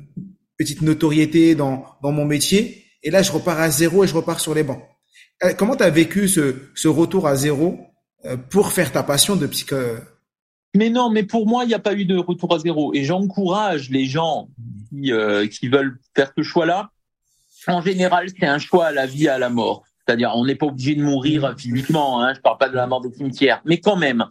petite 0.57 0.81
notoriété 0.81 1.55
dans, 1.55 1.85
dans 2.03 2.11
mon 2.11 2.25
métier. 2.25 2.83
Et 3.03 3.09
là, 3.09 3.21
je 3.21 3.31
repars 3.31 3.59
à 3.61 3.69
zéro 3.69 4.03
et 4.03 4.07
je 4.07 4.13
repars 4.13 4.41
sur 4.41 4.53
les 4.53 4.63
bancs. 4.63 4.83
Comment 5.57 5.77
tu 5.77 5.83
as 5.83 5.89
vécu 5.89 6.27
ce, 6.27 6.55
ce 6.75 6.87
retour 6.89 7.25
à 7.27 7.35
zéro? 7.37 7.79
euh, 7.79 7.94
pour 8.49 8.71
faire 8.71 8.91
ta 8.91 9.03
passion 9.03 9.35
de 9.35 9.47
psycho. 9.47 9.75
Mais 10.75 10.89
non, 10.89 11.09
mais 11.09 11.23
pour 11.23 11.47
moi, 11.47 11.63
il 11.63 11.67
n'y 11.67 11.73
a 11.73 11.79
pas 11.79 11.93
eu 11.93 12.05
de 12.05 12.17
retour 12.17 12.53
à 12.53 12.59
zéro. 12.59 12.93
Et 12.93 13.03
j'encourage 13.03 13.89
les 13.89 14.05
gens 14.05 14.49
qui, 14.89 15.11
euh, 15.11 15.47
qui 15.47 15.69
veulent 15.69 15.97
faire 16.15 16.31
ce 16.37 16.43
choix-là. 16.43 16.89
En 17.67 17.81
général, 17.81 18.27
c'est 18.37 18.45
un 18.45 18.59
choix 18.59 18.87
à 18.87 18.91
la 18.91 19.05
vie, 19.05 19.27
à 19.27 19.39
la 19.39 19.49
mort. 19.49 19.83
C'est-à-dire, 20.05 20.31
on 20.35 20.45
n'est 20.45 20.55
pas 20.55 20.67
obligé 20.67 20.95
de 20.95 21.01
mourir 21.01 21.55
physiquement. 21.57 22.21
Hein, 22.21 22.33
je 22.35 22.41
parle 22.41 22.57
pas 22.57 22.69
de 22.69 22.75
la 22.75 22.87
mort 22.87 23.01
des 23.01 23.11
cimetières, 23.11 23.61
mais 23.65 23.79
quand 23.79 23.95
même, 23.95 24.25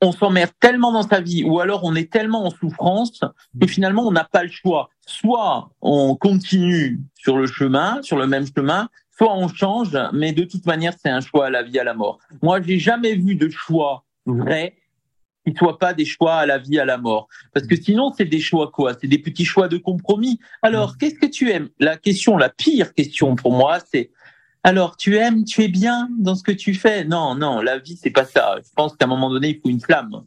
on 0.00 0.12
s'emmerde 0.12 0.52
tellement 0.60 0.92
dans 0.92 1.02
sa 1.02 1.20
vie, 1.20 1.44
ou 1.44 1.60
alors 1.60 1.82
on 1.82 1.94
est 1.96 2.10
tellement 2.10 2.46
en 2.46 2.50
souffrance 2.50 3.20
que 3.60 3.66
finalement 3.66 4.06
on 4.06 4.12
n'a 4.12 4.24
pas 4.24 4.44
le 4.44 4.50
choix. 4.50 4.90
Soit 5.04 5.70
on 5.80 6.14
continue 6.14 7.00
sur 7.14 7.36
le 7.36 7.46
chemin, 7.46 8.00
sur 8.02 8.16
le 8.16 8.26
même 8.26 8.46
chemin, 8.46 8.88
soit 9.18 9.34
on 9.36 9.48
change, 9.48 9.98
mais 10.12 10.32
de 10.32 10.44
toute 10.44 10.64
manière, 10.64 10.94
c'est 10.96 11.10
un 11.10 11.20
choix 11.20 11.46
à 11.46 11.50
la 11.50 11.62
vie, 11.62 11.78
à 11.78 11.84
la 11.84 11.94
mort. 11.94 12.18
Moi, 12.40 12.62
j'ai 12.62 12.78
jamais 12.78 13.14
vu 13.16 13.34
de 13.34 13.48
choix 13.50 14.04
vrai 14.24 14.76
qui 15.44 15.54
soit 15.56 15.78
pas 15.78 15.94
des 15.94 16.04
choix 16.04 16.36
à 16.36 16.46
la 16.46 16.58
vie, 16.58 16.78
à 16.78 16.84
la 16.84 16.98
mort. 16.98 17.28
Parce 17.52 17.66
que 17.66 17.76
sinon, 17.76 18.12
c'est 18.16 18.26
des 18.26 18.40
choix 18.40 18.70
quoi? 18.70 18.94
C'est 19.00 19.08
des 19.08 19.18
petits 19.18 19.44
choix 19.44 19.66
de 19.66 19.78
compromis. 19.78 20.38
Alors, 20.62 20.98
qu'est-ce 20.98 21.18
que 21.18 21.26
tu 21.26 21.50
aimes? 21.50 21.68
La 21.78 21.96
question, 21.96 22.36
la 22.36 22.50
pire 22.50 22.94
question 22.94 23.34
pour 23.34 23.52
moi, 23.52 23.78
c'est 23.80 24.10
alors, 24.64 24.96
tu 24.96 25.16
aimes, 25.16 25.44
tu 25.44 25.62
es 25.62 25.68
bien 25.68 26.08
dans 26.18 26.34
ce 26.34 26.42
que 26.42 26.52
tu 26.52 26.74
fais? 26.74 27.04
Non, 27.04 27.34
non, 27.34 27.60
la 27.60 27.78
vie, 27.78 27.96
c'est 27.96 28.10
pas 28.10 28.24
ça. 28.24 28.56
Je 28.62 28.70
pense 28.74 28.96
qu'à 28.96 29.06
un 29.06 29.08
moment 29.08 29.30
donné, 29.30 29.50
il 29.50 29.60
faut 29.60 29.70
une 29.70 29.80
flamme. 29.80 30.24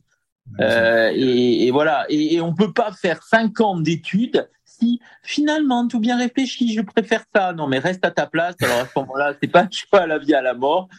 Euh, 0.60 1.12
et, 1.14 1.68
et, 1.68 1.72
voilà. 1.72 2.06
Et, 2.10 2.36
et 2.36 2.42
on 2.42 2.56
peut 2.56 2.74
pas 2.74 2.92
faire 2.94 3.22
cinq 3.24 3.60
ans 3.60 3.78
d'études 3.80 4.50
finalement 5.24 5.88
tout 5.88 6.00
bien 6.00 6.18
réfléchi, 6.18 6.74
je 6.74 6.82
préfère 6.82 7.24
ça. 7.34 7.54
Non, 7.54 7.68
mais 7.68 7.80
reste 7.80 8.06
à 8.06 8.12
ta 8.12 8.28
place. 8.28 8.56
Alors 8.62 8.80
à 8.80 8.86
ce 8.86 9.00
moment-là, 9.00 9.34
c'est 9.42 9.50
pas 9.50 9.68
tu 9.68 9.86
à 9.92 10.08
la 10.08 10.18
vie 10.18 10.34
à 10.34 10.42
la 10.42 10.54
mort, 10.54 10.90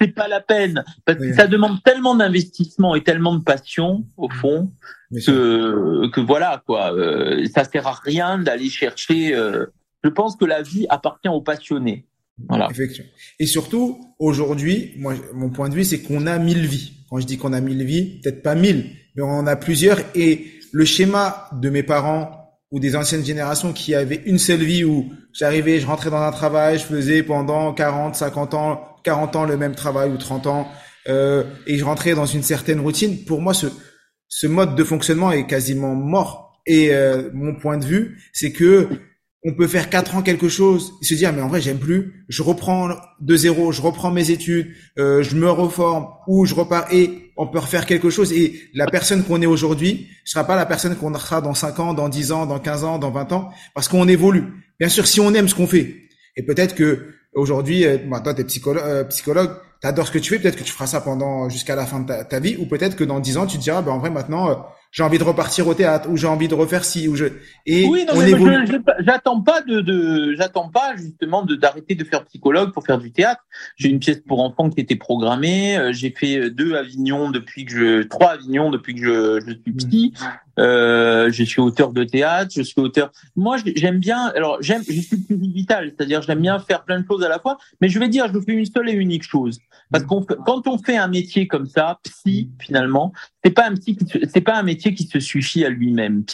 c'est 0.00 0.14
pas 0.14 0.28
la 0.28 0.40
peine 0.40 0.84
parce 1.04 1.18
que 1.18 1.32
ça 1.34 1.46
demande 1.46 1.82
tellement 1.82 2.14
d'investissement 2.14 2.94
et 2.94 3.02
tellement 3.02 3.34
de 3.34 3.42
passion 3.42 4.04
au 4.16 4.28
fond 4.28 4.70
que 5.12 6.08
que 6.10 6.20
voilà 6.20 6.62
quoi. 6.66 6.94
Euh, 6.94 7.46
ça 7.54 7.64
sert 7.64 7.86
à 7.86 7.98
rien 8.02 8.38
d'aller 8.38 8.68
chercher. 8.68 9.34
Euh, 9.34 9.66
je 10.04 10.08
pense 10.10 10.36
que 10.36 10.44
la 10.44 10.62
vie 10.62 10.86
appartient 10.88 11.28
aux 11.28 11.40
passionnés. 11.40 12.06
Voilà. 12.48 12.68
Effectivement. 12.70 13.10
Et 13.40 13.46
surtout, 13.46 14.14
aujourd'hui, 14.18 14.92
moi, 14.96 15.14
mon 15.34 15.50
point 15.50 15.68
de 15.68 15.74
vue, 15.74 15.84
c'est 15.84 16.02
qu'on 16.02 16.26
a 16.26 16.38
mille 16.38 16.66
vies. 16.66 16.92
Quand 17.10 17.18
je 17.18 17.26
dis 17.26 17.36
qu'on 17.36 17.52
a 17.52 17.60
mille 17.60 17.84
vies, 17.84 18.20
peut-être 18.20 18.42
pas 18.42 18.54
mille, 18.54 18.90
mais 19.16 19.22
on 19.22 19.30
en 19.30 19.46
a 19.46 19.56
plusieurs. 19.56 19.98
Et 20.14 20.46
le 20.72 20.84
schéma 20.84 21.48
de 21.52 21.70
mes 21.70 21.82
parents, 21.82 22.37
ou 22.70 22.80
des 22.80 22.96
anciennes 22.96 23.24
générations 23.24 23.72
qui 23.72 23.94
avaient 23.94 24.22
une 24.26 24.38
seule 24.38 24.62
vie 24.62 24.84
où 24.84 25.10
j'arrivais, 25.32 25.80
je 25.80 25.86
rentrais 25.86 26.10
dans 26.10 26.20
un 26.20 26.32
travail, 26.32 26.78
je 26.78 26.84
faisais 26.84 27.22
pendant 27.22 27.72
40, 27.72 28.14
50 28.14 28.54
ans, 28.54 28.96
40 29.04 29.36
ans 29.36 29.44
le 29.44 29.56
même 29.56 29.74
travail 29.74 30.10
ou 30.10 30.18
30 30.18 30.46
ans, 30.46 30.68
euh, 31.08 31.44
et 31.66 31.78
je 31.78 31.84
rentrais 31.84 32.14
dans 32.14 32.26
une 32.26 32.42
certaine 32.42 32.80
routine. 32.80 33.24
Pour 33.24 33.40
moi, 33.40 33.54
ce, 33.54 33.66
ce 34.28 34.46
mode 34.46 34.74
de 34.74 34.84
fonctionnement 34.84 35.32
est 35.32 35.46
quasiment 35.46 35.94
mort. 35.94 36.60
et 36.66 36.92
euh, 36.92 37.30
mon 37.32 37.54
point 37.54 37.78
de 37.78 37.86
vue, 37.86 38.20
c'est 38.32 38.52
que 38.52 38.88
on 39.44 39.54
peut 39.54 39.68
faire 39.68 39.88
quatre 39.88 40.16
ans 40.16 40.22
quelque 40.22 40.48
chose 40.48 40.94
et 41.00 41.04
se 41.04 41.14
dire 41.14 41.32
mais 41.32 41.42
en 41.42 41.48
vrai 41.48 41.60
j'aime 41.60 41.78
plus, 41.78 42.24
je 42.28 42.42
reprends 42.42 42.88
de 43.20 43.36
zéro, 43.36 43.70
je 43.70 43.80
reprends 43.80 44.10
mes 44.10 44.30
études, 44.30 44.68
euh, 44.98 45.22
je 45.22 45.36
me 45.36 45.48
reforme 45.48 46.08
ou 46.26 46.44
je 46.44 46.54
repars 46.54 46.92
et 46.92 47.32
on 47.36 47.46
peut 47.46 47.60
refaire 47.60 47.86
quelque 47.86 48.10
chose 48.10 48.32
et 48.32 48.60
la 48.74 48.86
personne 48.86 49.22
qu'on 49.22 49.40
est 49.40 49.46
aujourd'hui 49.46 50.08
sera 50.24 50.44
pas 50.44 50.56
la 50.56 50.66
personne 50.66 50.96
qu'on 50.96 51.14
sera 51.14 51.40
dans 51.40 51.54
5 51.54 51.78
ans, 51.78 51.94
dans 51.94 52.08
10 52.08 52.32
ans, 52.32 52.46
dans 52.46 52.58
15 52.58 52.84
ans, 52.84 52.98
dans 52.98 53.10
20 53.10 53.32
ans 53.32 53.50
parce 53.74 53.88
qu'on 53.88 54.08
évolue. 54.08 54.44
Bien 54.80 54.88
sûr 54.88 55.06
si 55.06 55.20
on 55.20 55.32
aime 55.34 55.48
ce 55.48 55.54
qu'on 55.54 55.68
fait 55.68 55.94
et 56.36 56.42
peut-être 56.42 56.74
que 56.74 57.14
aujourd'hui 57.32 57.84
euh, 57.84 57.98
bah, 58.08 58.20
toi 58.20 58.34
tu 58.34 58.40
es 58.40 58.44
psychologue, 58.44 58.82
euh, 58.84 59.04
psychologue 59.04 59.50
t'adores 59.80 60.08
ce 60.08 60.12
que 60.12 60.18
tu 60.18 60.30
fais, 60.30 60.40
peut-être 60.40 60.56
que 60.56 60.64
tu 60.64 60.72
feras 60.72 60.88
ça 60.88 61.00
pendant 61.00 61.48
jusqu'à 61.48 61.76
la 61.76 61.86
fin 61.86 62.00
de 62.00 62.12
ta, 62.28 62.40
vie 62.40 62.56
ou 62.58 62.66
peut-être 62.66 62.96
que 62.96 63.04
dans 63.04 63.20
10 63.20 63.36
ans 63.36 63.46
tu 63.46 63.58
te 63.58 63.62
diras 63.62 63.82
ben 63.82 63.92
en 63.92 63.98
vrai 63.98 64.10
maintenant 64.10 64.50
euh, 64.50 64.54
j'ai 64.90 65.02
envie 65.02 65.18
de 65.18 65.24
repartir 65.24 65.68
au 65.68 65.74
théâtre 65.74 66.08
ou 66.10 66.16
j'ai 66.16 66.26
envie 66.26 66.48
de 66.48 66.54
refaire 66.54 66.84
ci 66.84 67.08
ou 67.08 67.16
je 67.16 67.26
et 67.66 67.86
oui 67.86 68.06
non, 68.06 68.18
mais 68.18 68.32
j'attends 69.00 69.40
pas 69.40 69.60
de, 69.60 69.80
de 69.80 70.34
j'attends 70.34 70.70
pas 70.70 70.96
justement 70.96 71.44
de 71.44 71.54
d'arrêter 71.56 71.94
de 71.94 72.04
faire 72.04 72.24
psychologue 72.24 72.72
pour 72.72 72.84
faire 72.84 72.98
du 72.98 73.12
théâtre. 73.12 73.42
J'ai 73.76 73.88
une 73.88 73.98
pièce 73.98 74.20
pour 74.26 74.40
enfants 74.40 74.70
qui 74.70 74.80
était 74.80 74.96
programmée 74.96 75.76
euh, 75.76 75.92
j'ai 75.92 76.10
fait 76.10 76.50
deux 76.50 76.74
Avignon 76.74 77.30
depuis 77.30 77.66
que 77.66 77.72
je 77.72 78.02
trois 78.04 78.30
Avignon 78.32 78.70
depuis 78.70 78.94
que 78.94 79.00
je, 79.02 79.40
je 79.46 79.52
suis 79.52 79.72
petit. 79.72 80.14
Euh, 80.58 81.30
je 81.30 81.44
suis 81.44 81.60
auteur 81.60 81.92
de 81.92 82.04
théâtre 82.04 82.50
je 82.54 82.62
suis 82.62 82.80
auteur. 82.80 83.12
Moi 83.36 83.58
j'aime 83.76 83.98
bien 83.98 84.32
alors 84.34 84.56
j'aime 84.60 84.82
je 84.88 85.00
suis 85.00 85.18
plus 85.18 85.36
vital 85.36 85.92
c'est-à-dire 85.96 86.22
j'aime 86.22 86.40
bien 86.40 86.58
faire 86.60 86.84
plein 86.84 86.98
de 86.98 87.06
choses 87.06 87.22
à 87.22 87.28
la 87.28 87.38
fois 87.38 87.58
mais 87.80 87.88
je 87.88 87.98
vais 87.98 88.08
dire 88.08 88.26
je 88.32 88.40
fais 88.40 88.52
une 88.52 88.66
seule 88.66 88.88
et 88.88 88.94
unique 88.94 89.22
chose. 89.22 89.58
Parce 89.90 90.04
qu'on 90.04 90.22
quand 90.22 90.66
on 90.66 90.78
fait 90.78 90.96
un 90.96 91.08
métier 91.08 91.46
comme 91.46 91.66
ça 91.66 91.98
psy 92.04 92.50
finalement 92.58 93.12
c'est 93.44 93.50
pas 93.50 93.68
un 93.68 93.74
psy 93.74 93.98
c'est 94.32 94.40
pas 94.40 94.56
un 94.58 94.62
métier 94.62 94.77
qui 94.78 95.04
se 95.04 95.20
suffit 95.20 95.64
à 95.64 95.68
lui-même. 95.68 96.24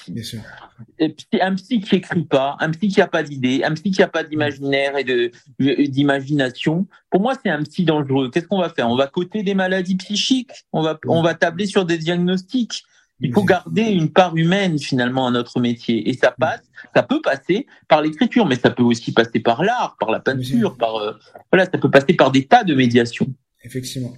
Un 1.40 1.54
psy 1.54 1.80
qui 1.80 1.96
écrit 1.96 2.24
pas, 2.24 2.56
un 2.60 2.70
psy 2.70 2.88
qui 2.88 3.00
a 3.00 3.06
pas 3.06 3.22
d'idées, 3.22 3.62
un 3.64 3.74
psy 3.74 3.90
qui 3.90 4.02
a 4.02 4.08
pas 4.08 4.24
d'imaginaire 4.24 4.96
et 4.96 5.04
de 5.04 5.30
d'imagination. 5.58 6.86
Pour 7.10 7.20
moi, 7.20 7.34
c'est 7.42 7.50
un 7.50 7.62
psy 7.62 7.84
dangereux. 7.84 8.30
Qu'est-ce 8.30 8.46
qu'on 8.46 8.60
va 8.60 8.68
faire? 8.68 8.88
On 8.88 8.96
va 8.96 9.06
coter 9.06 9.42
des 9.42 9.54
maladies 9.54 9.96
psychiques. 9.96 10.52
On 10.72 10.82
va 10.82 10.98
on 11.06 11.22
va 11.22 11.34
tabler 11.34 11.66
sur 11.66 11.84
des 11.84 11.98
diagnostics. 11.98 12.84
Il 13.20 13.32
faut 13.32 13.44
garder 13.44 13.82
une 13.82 14.10
part 14.10 14.36
humaine 14.36 14.78
finalement 14.78 15.26
à 15.26 15.30
notre 15.30 15.60
métier 15.60 16.08
et 16.08 16.14
ça 16.14 16.34
passe, 16.38 16.62
ça 16.94 17.02
peut 17.02 17.22
passer 17.22 17.66
par 17.88 18.02
l'écriture, 18.02 18.44
mais 18.44 18.56
ça 18.56 18.70
peut 18.70 18.82
aussi 18.82 19.12
passer 19.12 19.38
par 19.38 19.62
l'art, 19.62 19.96
par 20.00 20.10
la 20.10 20.18
peinture, 20.18 20.76
par 20.76 20.96
euh, 20.96 21.12
voilà, 21.52 21.64
ça 21.64 21.78
peut 21.78 21.90
passer 21.90 22.14
par 22.14 22.32
des 22.32 22.46
tas 22.46 22.64
de 22.64 22.74
médiations. 22.74 23.28
Effectivement. 23.62 24.12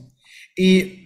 Et 0.56 1.05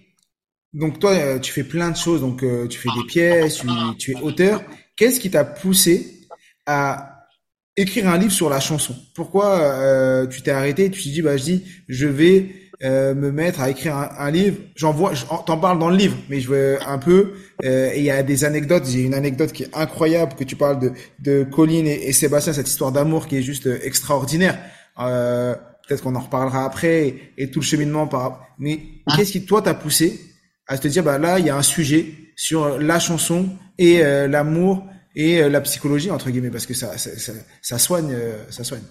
donc 0.73 0.99
toi, 0.99 1.11
euh, 1.11 1.39
tu 1.39 1.51
fais 1.51 1.63
plein 1.63 1.89
de 1.89 1.97
choses, 1.97 2.21
donc 2.21 2.43
euh, 2.43 2.67
tu 2.67 2.79
fais 2.79 2.89
des 2.97 3.05
pièces, 3.05 3.61
tu, 3.97 4.11
es 4.11 4.21
auteur. 4.21 4.63
Qu'est-ce 4.95 5.19
qui 5.19 5.29
t'a 5.29 5.43
poussé 5.43 6.27
à 6.65 7.27
écrire 7.75 8.07
un 8.07 8.17
livre 8.17 8.31
sur 8.31 8.49
la 8.49 8.61
chanson? 8.61 8.95
Pourquoi 9.13 9.59
euh, 9.59 10.27
tu 10.27 10.41
t'es 10.41 10.51
arrêté 10.51 10.89
Tu 10.89 11.03
t'es 11.03 11.09
dit, 11.09 11.21
bah 11.21 11.35
je 11.35 11.43
dis, 11.43 11.63
je 11.89 12.07
vais 12.07 12.55
me 12.83 13.31
mettre 13.31 13.59
à 13.59 13.69
écrire 13.69 13.95
un, 13.95 14.31
livre? 14.31 14.57
J'en 14.75 14.93
vois, 14.93 15.11
t'en 15.45 15.57
parles 15.57 15.77
dans 15.77 15.89
le 15.89 15.97
livre, 15.97 16.17
mais 16.29 16.39
je 16.39 16.47
veux 16.47 16.79
un 16.87 16.97
peu. 16.97 17.33
et 17.63 17.97
il 17.97 18.03
y 18.03 18.09
a 18.09 18.23
des 18.23 18.45
anecdotes. 18.45 18.85
J'ai 18.87 19.01
une 19.01 19.13
anecdote 19.13 19.51
qui 19.51 19.63
est 19.63 19.75
incroyable 19.75 20.35
que 20.35 20.45
tu 20.45 20.55
parles 20.55 20.79
de 20.79 20.93
de 21.19 21.43
Colline 21.43 21.85
et, 21.85 22.13
Sébastien, 22.13 22.53
cette 22.53 22.69
histoire 22.69 22.93
d'amour 22.93 23.27
qui 23.27 23.35
est 23.35 23.43
juste 23.43 23.67
extraordinaire. 23.83 24.57
Peut-être 24.95 26.01
qu'on 26.01 26.15
en 26.15 26.21
reparlera 26.21 26.63
après 26.63 27.07
et, 27.07 27.33
et 27.37 27.51
tout 27.51 27.59
le 27.59 27.65
cheminement 27.65 28.07
par. 28.07 28.47
Mais 28.57 28.79
ah. 29.05 29.15
qu'est-ce 29.17 29.33
qui 29.33 29.45
toi 29.45 29.61
t'a 29.61 29.73
poussé 29.73 30.30
à 30.71 30.77
te 30.77 30.87
dire 30.87 31.03
bah 31.03 31.17
là 31.17 31.37
il 31.37 31.45
y 31.45 31.49
a 31.49 31.57
un 31.57 31.61
sujet 31.61 32.13
sur 32.37 32.79
la 32.79 32.97
chanson 32.97 33.49
et 33.77 34.03
euh, 34.03 34.27
l'amour 34.29 34.85
et 35.15 35.43
euh, 35.43 35.49
la 35.49 35.59
psychologie 35.59 36.09
entre 36.09 36.29
guillemets 36.29 36.49
parce 36.49 36.65
que 36.65 36.73
ça 36.73 36.97
ça, 36.97 37.33
ça, 37.61 37.77
soigne 37.77 38.13
euh, 38.13 38.49
ça 38.49 38.63
soigne. 38.63 38.83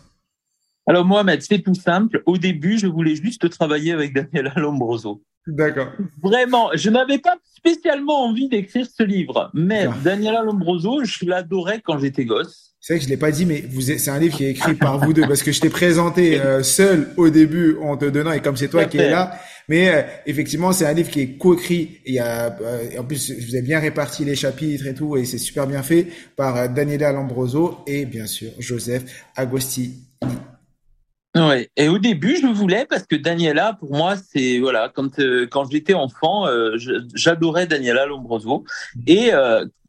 Alors 0.87 1.07
Mohamed, 1.07 1.41
c'est 1.41 1.61
tout 1.61 1.75
simple. 1.75 2.23
Au 2.27 2.37
début, 2.37 2.79
je 2.79 2.87
voulais 2.87 3.17
juste 3.17 3.49
travailler 3.49 3.93
avec 3.93 4.13
Daniela 4.13 4.53
Lombroso. 4.57 5.23
D'accord. 5.47 5.89
Vraiment, 6.23 6.71
je 6.75 6.91
n'avais 6.91 7.19
pas 7.19 7.37
spécialement 7.45 8.25
envie 8.27 8.49
d'écrire 8.49 8.87
ce 8.87 9.03
livre, 9.03 9.51
mais 9.55 9.89
Daniela 10.05 10.43
Lombroso, 10.43 11.05
je 11.05 11.25
l'adorais 11.25 11.81
quand 11.81 11.99
j'étais 11.99 12.27
gosse. 12.27 12.70
C'est 12.81 12.95
vrai 12.95 12.99
que 12.99 13.05
je 13.05 13.11
l'ai 13.11 13.19
pas 13.19 13.31
dit, 13.31 13.45
mais 13.45 13.63
vous, 13.69 13.83
c'est 13.83 14.09
un 14.11 14.19
livre 14.19 14.37
qui 14.37 14.45
est 14.47 14.51
écrit 14.51 14.75
par 14.75 14.99
vous 14.99 15.13
deux 15.13 15.27
parce 15.29 15.43
que 15.43 15.53
je 15.53 15.61
t'ai 15.61 15.69
présenté 15.69 16.41
seul 16.63 17.09
au 17.19 17.29
début 17.29 17.77
en 17.83 17.97
te 17.99 18.07
donnant 18.07 18.33
et 18.33 18.41
comme 18.41 18.57
c'est 18.57 18.69
toi 18.69 18.87
qui 18.87 18.97
es 18.97 19.11
là, 19.11 19.39
mais 19.71 19.89
euh, 19.89 20.03
effectivement, 20.27 20.73
c'est 20.73 20.85
un 20.85 20.93
livre 20.93 21.11
qui 21.11 21.21
est 21.21 21.39
coécrit. 21.39 22.01
Il 22.05 22.15
y 22.15 22.19
a, 22.19 22.47
euh, 22.61 22.99
en 22.99 23.05
plus, 23.05 23.31
vous 23.31 23.55
avez 23.55 23.63
bien 23.63 23.79
réparti 23.79 24.25
les 24.25 24.35
chapitres 24.35 24.85
et 24.85 24.95
tout, 24.95 25.17
et 25.17 25.25
c'est 25.25 25.39
super 25.39 25.69
bien 25.69 25.85
fait 25.85 26.09
par 26.35 26.57
euh, 26.57 26.67
Daniela 26.67 27.13
Lambroso 27.13 27.79
et 27.87 28.05
bien 28.05 28.27
sûr 28.27 28.51
Joseph 28.59 29.05
Agostini. 29.37 29.95
Ouais. 31.37 31.71
Et 31.77 31.89
au 31.89 32.01
début, 32.01 32.37
je 32.43 32.49
voulais 32.49 32.85
parce 32.85 33.05
que 33.05 33.15
Daniela, 33.15 33.77
pour 33.79 33.97
moi, 33.97 34.17
c'est 34.17 34.59
voilà, 34.59 34.91
quand 34.93 35.21
quand 35.53 35.71
j'étais 35.71 35.95
enfant, 35.95 36.47
j'adorais 37.15 37.69
Daniela 37.69 38.07
Lombroso 38.07 38.65
et 39.07 39.31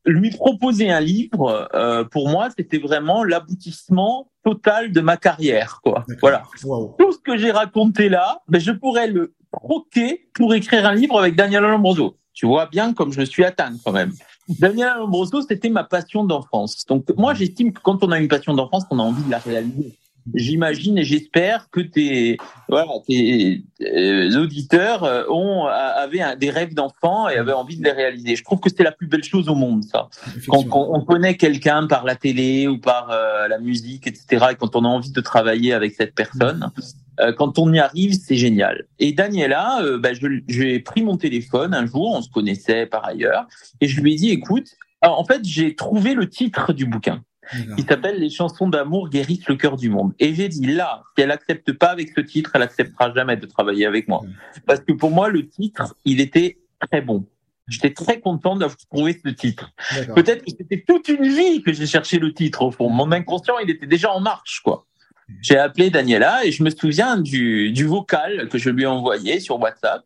lui 0.06 0.32
proposer 0.32 0.90
un 0.90 1.00
livre, 1.00 1.70
pour 2.12 2.30
moi, 2.30 2.50
c'était 2.58 2.80
vraiment 2.80 3.24
l'aboutissement 3.24 4.32
total 4.44 4.92
de 4.92 5.02
ma 5.02 5.18
carrière, 5.18 5.80
quoi. 5.84 6.06
Voilà. 6.20 6.44
Tout 6.62 7.12
ce 7.12 7.20
que 7.20 7.38
j'ai 7.38 7.52
raconté 7.52 8.10
là, 8.10 8.42
ben, 8.48 8.60
je 8.60 8.72
pourrais 8.72 9.08
le 9.08 9.36
croquer 9.52 10.30
pour 10.34 10.54
écrire 10.56 10.86
un 10.86 10.96
livre 10.96 11.20
avec 11.20 11.36
Daniel 11.36 11.64
Lombroso. 11.64 12.18
Tu 12.34 12.46
vois 12.46 12.66
bien 12.66 12.94
comme 12.94 13.12
je 13.12 13.22
suis 13.22 13.44
atteint 13.44 13.74
quand 13.84 13.92
même. 13.92 14.14
Daniel 14.48 14.94
Lombroso, 14.98 15.42
c'était 15.42 15.70
ma 15.70 15.84
passion 15.84 16.24
d'enfance. 16.24 16.86
Donc 16.88 17.06
moi, 17.18 17.34
j'estime 17.34 17.74
que 17.74 17.82
quand 17.82 18.04
on 18.04 18.12
a 18.12 18.20
une 18.20 18.28
passion 18.28 18.54
d'enfance, 18.54 18.86
on 18.90 19.00
a 19.00 19.04
envie 19.04 19.24
de 19.24 19.30
la 19.30 19.40
réaliser. 19.40 19.98
J'imagine 20.36 20.97
et 20.97 21.03
j'espère 21.03 21.69
que 21.71 21.79
tes 21.79 22.38
voilà 22.69 22.91
tes 23.07 23.63
euh, 23.81 24.41
auditeurs 24.41 25.03
euh, 25.03 25.23
ont 25.29 25.65
avaient 25.65 26.36
des 26.38 26.49
rêves 26.49 26.73
d'enfants 26.73 27.27
et 27.27 27.38
avaient 27.38 27.53
envie 27.53 27.77
de 27.77 27.84
les 27.84 27.91
réaliser. 27.91 28.36
Je 28.36 28.43
trouve 28.43 28.60
que 28.60 28.69
c'est 28.69 28.84
la 28.84 28.91
plus 28.91 29.07
belle 29.07 29.23
chose 29.23 29.49
au 29.49 29.55
monde, 29.55 29.84
ça. 29.84 30.10
Quand, 30.47 30.65
on 30.71 31.01
connaît 31.01 31.38
quelqu'un 31.38 31.88
par 31.88 32.05
la 32.05 32.15
télé 32.15 32.67
ou 32.67 32.77
par 32.77 33.10
euh, 33.10 33.47
la 33.47 33.57
musique, 33.57 34.07
etc. 34.07 34.47
Et 34.51 34.55
quand 34.55 34.75
on 34.75 34.86
a 34.86 34.88
envie 34.88 35.12
de 35.12 35.21
travailler 35.21 35.73
avec 35.73 35.93
cette 35.95 36.13
personne, 36.13 36.71
euh, 37.19 37.34
quand 37.34 37.57
on 37.57 37.73
y 37.73 37.79
arrive, 37.79 38.13
c'est 38.13 38.36
génial. 38.36 38.86
Et 38.99 39.13
Daniela, 39.13 39.81
bah, 39.99 40.10
j'ai 40.47 40.79
pris 40.79 41.01
mon 41.01 41.17
téléphone 41.17 41.73
un 41.73 41.86
jour, 41.88 42.13
on 42.15 42.21
se 42.21 42.29
connaissait 42.29 42.86
par 42.86 43.05
ailleurs, 43.05 43.47
et 43.81 43.88
je 43.88 43.99
lui 44.01 44.13
ai 44.13 44.15
dit, 44.15 44.29
écoute, 44.29 44.67
en 45.01 45.25
fait, 45.25 45.43
j'ai 45.43 45.75
trouvé 45.75 46.13
le 46.13 46.29
titre 46.29 46.73
du 46.73 46.86
bouquin. 46.86 47.23
Qui 47.75 47.84
s'appelle 47.84 48.19
Les 48.19 48.30
chansons 48.30 48.69
d'amour 48.69 49.10
guérissent 49.10 49.47
le 49.47 49.56
cœur 49.56 49.77
du 49.77 49.89
monde. 49.89 50.13
Et 50.19 50.34
j'ai 50.34 50.47
dit 50.47 50.67
là, 50.67 51.04
si 51.15 51.23
elle 51.23 51.32
accepte 51.32 51.73
pas 51.73 51.88
avec 51.88 52.12
ce 52.15 52.21
titre, 52.21 52.51
elle 52.54 52.62
acceptera 52.62 53.13
jamais 53.13 53.38
de 53.38 53.45
travailler 53.45 53.86
avec 53.86 54.08
moi. 54.08 54.21
Parce 54.65 54.82
que 54.82 54.93
pour 54.93 55.12
moi, 55.12 55.30
le 55.30 55.47
titre, 55.47 55.95
il 56.06 56.21
était 56.21 56.60
très 56.80 57.01
bon. 57.01 57.25
J'étais 57.67 57.93
très 57.93 58.19
content 58.19 58.56
d'avoir 58.56 58.77
trouvé 58.91 59.19
ce 59.23 59.30
titre. 59.30 59.71
Peut-être 60.15 60.43
que 60.43 60.51
c'était 60.51 60.84
toute 60.86 61.08
une 61.08 61.27
vie 61.27 61.62
que 61.62 61.71
j'ai 61.71 61.86
cherché 61.86 62.19
le 62.19 62.34
titre 62.34 62.63
au 62.63 62.71
fond. 62.71 62.89
Mon 62.89 63.12
inconscient, 63.12 63.58
il 63.60 63.69
était 63.69 63.88
déjà 63.88 64.12
en 64.12 64.19
marche, 64.19 64.62
quoi. 64.62 64.86
J'ai 65.41 65.58
appelé 65.58 65.89
Daniela 65.89 66.43
et 66.43 66.51
je 66.51 66.62
me 66.63 66.69
souviens 66.69 67.17
du, 67.17 67.71
du 67.71 67.86
vocal 67.86 68.49
que 68.49 68.58
je 68.58 68.69
lui 68.69 68.84
ai 68.84 68.88
envoyé 68.88 69.39
sur 69.39 69.60
WhatsApp. 69.60 70.04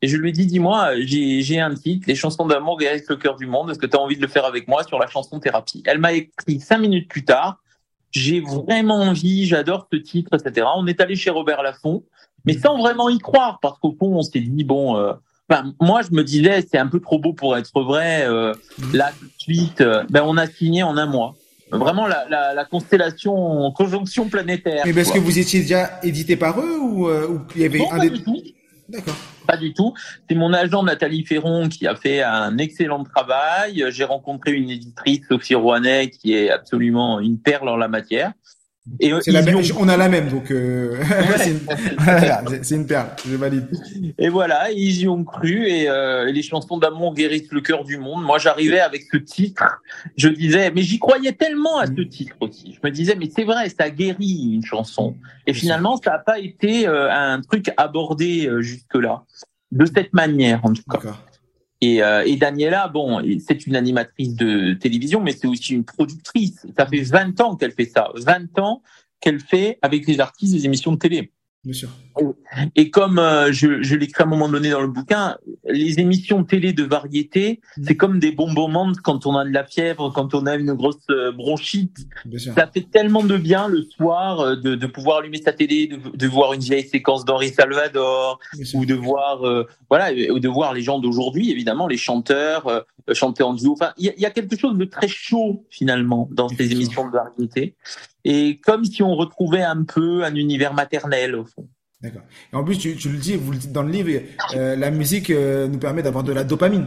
Et 0.00 0.08
je 0.08 0.16
lui 0.16 0.28
ai 0.28 0.32
dit, 0.32 0.46
dis-moi, 0.46 0.90
j'ai 1.00 1.60
un 1.60 1.74
titre, 1.74 2.06
les 2.06 2.14
chansons 2.14 2.46
d'amour 2.46 2.78
guérissent 2.78 3.08
le 3.08 3.16
cœur 3.16 3.36
du 3.36 3.46
monde. 3.46 3.70
Est-ce 3.70 3.78
que 3.78 3.86
tu 3.86 3.96
as 3.96 4.00
envie 4.00 4.16
de 4.16 4.22
le 4.22 4.28
faire 4.28 4.44
avec 4.44 4.68
moi 4.68 4.84
sur 4.84 4.98
la 4.98 5.08
chanson 5.08 5.40
thérapie? 5.40 5.82
Elle 5.86 5.98
m'a 5.98 6.12
écrit 6.12 6.60
cinq 6.60 6.78
minutes 6.78 7.08
plus 7.08 7.24
tard. 7.24 7.58
J'ai 8.10 8.40
vraiment 8.40 9.00
envie, 9.00 9.46
j'adore 9.46 9.88
ce 9.92 9.98
titre, 9.98 10.30
etc. 10.34 10.66
On 10.76 10.86
est 10.86 11.00
allé 11.00 11.16
chez 11.16 11.30
Robert 11.30 11.62
Laffont, 11.62 12.04
mais 12.44 12.54
sans 12.54 12.78
vraiment 12.78 13.08
y 13.08 13.18
croire, 13.18 13.58
parce 13.60 13.78
qu'au 13.78 13.94
fond, 13.98 14.16
on 14.16 14.22
s'est 14.22 14.40
dit, 14.40 14.64
bon, 14.64 14.96
euh, 14.96 15.12
moi, 15.80 16.02
je 16.02 16.14
me 16.14 16.22
disais, 16.22 16.64
c'est 16.70 16.78
un 16.78 16.86
peu 16.86 17.00
trop 17.00 17.18
beau 17.18 17.32
pour 17.32 17.56
être 17.56 17.82
vrai. 17.82 18.26
Euh, 18.26 18.54
là, 18.92 19.10
tout 19.18 19.26
de 19.26 19.32
suite, 19.38 19.80
euh, 19.80 20.04
ben, 20.10 20.22
on 20.24 20.36
a 20.36 20.46
signé 20.46 20.82
en 20.82 20.96
un 20.96 21.06
mois. 21.06 21.34
Vraiment 21.70 22.06
la, 22.06 22.26
la, 22.30 22.54
la, 22.54 22.64
constellation 22.64 23.70
conjonction 23.72 24.28
planétaire. 24.30 24.84
Mais 24.86 24.94
parce 24.94 25.10
que 25.10 25.18
vous 25.18 25.38
étiez 25.38 25.60
déjà 25.60 26.00
édité 26.02 26.34
par 26.36 26.58
eux 26.60 26.78
ou, 26.80 27.08
euh, 27.08 27.28
ou 27.28 27.40
il 27.54 27.60
y 27.60 27.64
avait 27.66 27.86
un 27.90 27.98
des... 27.98 28.10
D'accord. 28.88 29.16
Pas 29.46 29.56
du 29.56 29.74
tout. 29.74 29.94
C'est 30.28 30.34
mon 30.34 30.52
agent 30.52 30.82
Nathalie 30.82 31.24
Ferron 31.24 31.68
qui 31.68 31.86
a 31.86 31.94
fait 31.94 32.22
un 32.22 32.56
excellent 32.58 33.04
travail. 33.04 33.84
J'ai 33.90 34.04
rencontré 34.04 34.52
une 34.52 34.70
éditrice, 34.70 35.20
Sophie 35.28 35.54
Rouanet, 35.54 36.10
qui 36.10 36.34
est 36.34 36.50
absolument 36.50 37.20
une 37.20 37.38
perle 37.38 37.68
en 37.68 37.76
la 37.76 37.88
matière. 37.88 38.32
Et 39.00 39.12
on 39.12 39.88
a 39.88 39.96
la 39.96 40.08
même, 40.08 40.28
donc 40.28 40.50
euh... 40.50 40.96
c'est 42.62 42.74
une... 42.74 42.86
perle, 42.86 43.08
je 43.28 43.36
valide. 43.36 43.68
Et 44.18 44.28
voilà, 44.28 44.70
ils 44.70 45.00
y 45.00 45.08
ont 45.08 45.24
cru 45.24 45.66
et, 45.66 45.88
euh, 45.88 46.30
les 46.30 46.42
chansons 46.42 46.78
d'amour 46.78 47.14
guérissent 47.14 47.52
le 47.52 47.60
cœur 47.60 47.84
du 47.84 47.98
monde. 47.98 48.24
Moi, 48.24 48.38
j'arrivais 48.38 48.80
avec 48.80 49.02
ce 49.10 49.16
titre, 49.16 49.64
je 50.16 50.28
disais, 50.28 50.70
mais 50.70 50.82
j'y 50.82 50.98
croyais 50.98 51.32
tellement 51.32 51.78
à 51.78 51.86
ce 51.86 52.02
titre 52.02 52.36
aussi. 52.40 52.74
Je 52.74 52.86
me 52.86 52.92
disais, 52.92 53.14
mais 53.16 53.30
c'est 53.34 53.44
vrai, 53.44 53.68
ça 53.68 53.90
guérit 53.90 54.54
une 54.54 54.64
chanson. 54.64 55.14
Et 55.46 55.52
finalement, 55.52 55.96
ça 55.96 56.12
n'a 56.12 56.18
pas 56.18 56.38
été 56.38 56.86
euh, 56.86 57.10
un 57.10 57.40
truc 57.40 57.70
abordé 57.76 58.46
euh, 58.46 58.60
jusque-là, 58.60 59.22
de 59.72 59.86
cette 59.86 60.12
manière 60.12 60.64
en 60.64 60.72
tout 60.72 60.82
cas. 60.90 61.16
Et, 61.80 62.02
euh, 62.02 62.24
et 62.26 62.36
Daniela, 62.36 62.88
bon, 62.88 63.22
c'est 63.46 63.66
une 63.66 63.76
animatrice 63.76 64.34
de 64.34 64.74
télévision, 64.74 65.20
mais 65.20 65.32
c'est 65.32 65.46
aussi 65.46 65.74
une 65.74 65.84
productrice. 65.84 66.66
Ça 66.76 66.86
fait 66.86 67.02
20 67.02 67.40
ans 67.40 67.56
qu'elle 67.56 67.72
fait 67.72 67.86
ça. 67.86 68.10
20 68.16 68.58
ans 68.58 68.82
qu'elle 69.20 69.40
fait 69.40 69.78
avec 69.82 70.06
les 70.06 70.20
artistes 70.20 70.54
des 70.54 70.64
émissions 70.64 70.92
de 70.92 70.98
télé. 70.98 71.32
Bien 71.64 71.72
sûr. 71.72 71.90
Et 72.74 72.90
comme 72.90 73.18
euh, 73.18 73.52
je, 73.52 73.82
je 73.82 73.94
l'écris 73.94 74.22
à 74.22 74.26
un 74.26 74.28
moment 74.28 74.48
donné 74.48 74.70
dans 74.70 74.80
le 74.80 74.88
bouquin, 74.88 75.36
les 75.66 76.00
émissions 76.00 76.44
télé 76.44 76.72
de 76.72 76.84
variété, 76.84 77.60
mm. 77.76 77.84
c'est 77.86 77.96
comme 77.96 78.18
des 78.18 78.32
bonbons 78.32 78.68
menthes 78.68 79.00
quand 79.02 79.26
on 79.26 79.36
a 79.36 79.44
de 79.44 79.50
la 79.50 79.64
fièvre, 79.64 80.10
quand 80.10 80.34
on 80.34 80.46
a 80.46 80.56
une 80.56 80.74
grosse 80.74 80.96
euh, 81.10 81.32
bronchite. 81.32 82.06
Ça 82.54 82.66
fait 82.72 82.88
tellement 82.90 83.22
de 83.22 83.36
bien 83.36 83.68
le 83.68 83.82
soir 83.82 84.40
euh, 84.40 84.56
de, 84.56 84.74
de 84.74 84.86
pouvoir 84.86 85.18
allumer 85.18 85.40
sa 85.42 85.52
télé, 85.52 85.86
de, 85.86 86.16
de 86.16 86.26
voir 86.26 86.52
une 86.52 86.60
vieille 86.60 86.88
séquence 86.88 87.24
d'Henri 87.24 87.50
Salvador, 87.50 88.38
ou 88.74 88.84
de 88.84 88.94
voir, 88.94 89.42
voilà, 89.88 90.12
ou 90.32 90.38
de 90.38 90.48
voir 90.48 90.74
les 90.74 90.82
gens 90.82 90.98
d'aujourd'hui, 90.98 91.50
évidemment, 91.50 91.86
les 91.86 91.96
chanteurs 91.96 92.84
chanter 93.12 93.42
en 93.42 93.54
duo. 93.54 93.72
Enfin, 93.72 93.92
il 93.96 94.12
y, 94.16 94.20
y, 94.20 94.26
a 94.26 94.30
quelque 94.30 94.58
chose 94.58 94.76
de 94.76 94.84
très 94.84 95.08
chaud 95.08 95.64
finalement 95.70 96.28
dans 96.30 96.48
ces 96.48 96.72
émissions 96.72 97.06
de 97.06 97.12
variété 97.12 97.74
et 98.24 98.60
comme 98.60 98.84
si 98.84 99.02
on 99.02 99.14
retrouvait 99.14 99.62
un 99.62 99.84
peu 99.84 100.24
un 100.24 100.34
univers 100.34 100.74
maternel 100.74 101.34
au 101.34 101.44
fond. 101.44 101.68
D'accord. 102.00 102.22
Et 102.52 102.56
en 102.56 102.62
plus, 102.62 102.78
tu, 102.78 102.94
le 103.08 103.18
dis, 103.18 103.34
vous 103.36 103.50
le 103.50 103.58
dites 103.58 103.72
dans 103.72 103.82
le 103.82 103.90
livre, 103.90 104.22
euh, 104.54 104.76
la 104.76 104.90
musique 104.90 105.30
euh, 105.30 105.66
nous 105.66 105.78
permet 105.78 106.02
d'avoir 106.02 106.22
de 106.22 106.32
la 106.32 106.44
dopamine. 106.44 106.86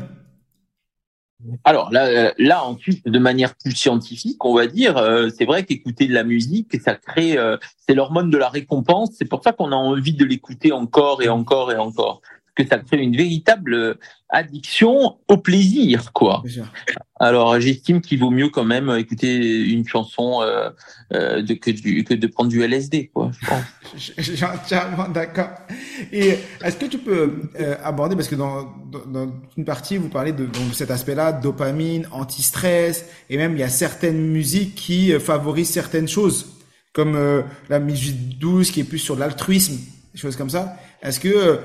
Alors 1.65 1.91
là, 1.91 2.05
euh, 2.05 2.31
là 2.37 2.63
ensuite, 2.63 3.05
de 3.05 3.19
manière 3.19 3.55
plus 3.55 3.75
scientifique, 3.75 4.45
on 4.45 4.55
va 4.55 4.67
dire, 4.67 5.03
c'est 5.35 5.45
vrai 5.45 5.65
qu'écouter 5.65 6.07
de 6.07 6.13
la 6.13 6.23
musique, 6.23 6.79
ça 6.81 6.95
crée, 6.95 7.37
c'est 7.85 7.93
l'hormone 7.93 8.29
de 8.29 8.37
la 8.37 8.47
récompense. 8.47 9.09
C'est 9.17 9.27
pour 9.27 9.43
ça 9.43 9.51
qu'on 9.51 9.71
a 9.71 9.75
envie 9.75 10.13
de 10.13 10.23
l'écouter 10.23 10.71
encore 10.71 11.21
et 11.21 11.29
encore 11.29 11.71
et 11.71 11.77
encore 11.77 12.21
que 12.55 12.65
ça 12.67 12.77
crée 12.79 12.97
une 12.97 13.15
véritable 13.15 13.97
addiction 14.29 15.17
au 15.27 15.37
plaisir, 15.37 16.11
quoi. 16.13 16.43
Alors, 17.19 17.59
j'estime 17.59 18.01
qu'il 18.01 18.19
vaut 18.19 18.31
mieux 18.31 18.49
quand 18.49 18.63
même 18.63 18.89
écouter 18.97 19.69
une 19.69 19.87
chanson 19.87 20.41
euh, 20.41 20.69
euh 21.13 21.41
de, 21.41 21.53
que, 21.53 21.69
du, 21.71 22.03
que 22.03 22.13
de 22.13 22.27
prendre 22.27 22.49
du 22.49 22.63
LSD, 22.63 23.11
quoi. 23.13 23.31
Je 23.95 24.21
suis 24.21 24.43
entièrement 24.43 25.07
d'accord. 25.09 25.49
Et 26.11 26.35
est-ce 26.63 26.77
que 26.77 26.85
tu 26.85 26.97
peux 26.97 27.49
euh, 27.59 27.75
aborder, 27.83 28.15
parce 28.15 28.27
que 28.27 28.35
dans, 28.35 28.73
dans, 29.07 29.31
une 29.57 29.65
partie, 29.65 29.97
vous 29.97 30.09
parlez 30.09 30.31
de, 30.31 30.47
cet 30.73 30.91
aspect-là, 30.91 31.33
dopamine, 31.33 32.07
anti-stress, 32.11 33.05
et 33.29 33.37
même 33.37 33.53
il 33.53 33.59
y 33.59 33.63
a 33.63 33.69
certaines 33.69 34.31
musiques 34.31 34.75
qui 34.75 35.11
favorisent 35.19 35.69
certaines 35.69 36.07
choses, 36.07 36.53
comme 36.93 37.43
la 37.69 37.79
musique 37.79 38.39
douce 38.39 38.71
qui 38.71 38.81
est 38.81 38.85
plus 38.85 38.99
sur 38.99 39.15
l'altruisme, 39.15 39.77
des 40.13 40.19
choses 40.19 40.35
comme 40.35 40.49
ça. 40.49 40.77
Est-ce 41.01 41.19
que 41.19 41.59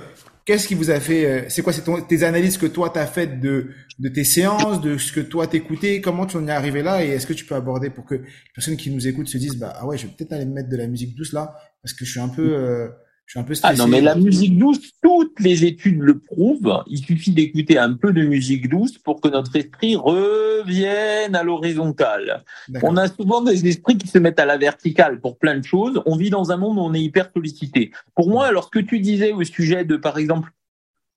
Qu'est-ce 0.46 0.68
qui 0.68 0.74
vous 0.74 0.90
a 0.92 1.00
fait 1.00 1.26
euh, 1.26 1.44
C'est 1.48 1.62
quoi 1.62 1.72
C'est 1.72 1.82
tes 2.06 2.22
analyses 2.22 2.56
que 2.56 2.66
toi 2.66 2.90
t'as 2.90 3.06
faites 3.06 3.40
de 3.40 3.70
de 3.98 4.08
tes 4.08 4.22
séances, 4.22 4.80
de 4.80 4.96
ce 4.96 5.10
que 5.10 5.20
toi 5.20 5.48
t'écoutais? 5.48 6.00
Comment 6.00 6.24
tu 6.24 6.36
en 6.36 6.46
es 6.46 6.52
arrivé 6.52 6.82
là? 6.82 7.04
Et 7.04 7.08
est-ce 7.08 7.26
que 7.26 7.32
tu 7.32 7.44
peux 7.44 7.56
aborder 7.56 7.90
pour 7.90 8.04
que 8.04 8.14
les 8.14 8.24
personnes 8.54 8.76
qui 8.76 8.90
nous 8.90 9.08
écoutent 9.08 9.28
se 9.28 9.38
disent 9.38 9.56
bah 9.56 9.72
ah 9.76 9.86
ouais, 9.86 9.98
je 9.98 10.06
vais 10.06 10.12
peut-être 10.16 10.32
aller 10.32 10.46
me 10.46 10.54
mettre 10.54 10.68
de 10.68 10.76
la 10.76 10.86
musique 10.86 11.16
douce 11.16 11.32
là 11.32 11.52
parce 11.82 11.94
que 11.94 12.04
je 12.04 12.10
suis 12.12 12.20
un 12.20 12.28
peu 12.28 12.54
euh, 12.54 12.88
je 13.26 13.32
suis 13.32 13.40
un 13.40 13.42
peu 13.42 13.54
stressé. 13.54 13.74
Ah 13.74 13.76
non, 13.76 13.88
mais 13.88 14.00
la 14.00 14.14
musique 14.14 14.56
douce, 14.56 14.92
toutes 15.02 15.40
les 15.40 15.64
études 15.64 16.00
le 16.00 16.18
prouvent. 16.18 16.84
Il 16.86 16.98
suffit 16.98 17.32
d'écouter 17.32 17.76
un 17.76 17.92
peu 17.94 18.12
de 18.12 18.22
musique 18.22 18.68
douce 18.68 18.98
pour 18.98 19.20
que 19.20 19.26
notre 19.28 19.54
esprit 19.56 19.96
revienne 19.96 21.34
à 21.34 21.42
l'horizontale. 21.42 22.44
On 22.82 22.96
a 22.96 23.08
souvent 23.08 23.42
des 23.42 23.66
esprits 23.66 23.98
qui 23.98 24.06
se 24.06 24.18
mettent 24.18 24.38
à 24.38 24.46
la 24.46 24.56
verticale 24.56 25.20
pour 25.20 25.38
plein 25.38 25.58
de 25.58 25.64
choses. 25.64 26.00
On 26.06 26.16
vit 26.16 26.30
dans 26.30 26.52
un 26.52 26.56
monde 26.56 26.78
où 26.78 26.82
on 26.82 26.94
est 26.94 27.02
hyper 27.02 27.30
sollicité. 27.34 27.90
Pour 28.14 28.30
moi, 28.30 28.52
lorsque 28.52 28.86
tu 28.86 29.00
disais 29.00 29.32
au 29.32 29.42
sujet 29.42 29.84
de, 29.84 29.96
par 29.96 30.18
exemple, 30.18 30.50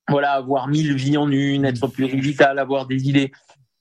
voilà, 0.09 0.31
avoir 0.31 0.67
mille 0.67 0.95
vies 0.95 1.17
en 1.17 1.29
une, 1.29 1.65
être 1.65 1.87
plus 1.87 2.07
digital, 2.07 2.57
avoir 2.57 2.87
des 2.87 3.07
idées, 3.07 3.31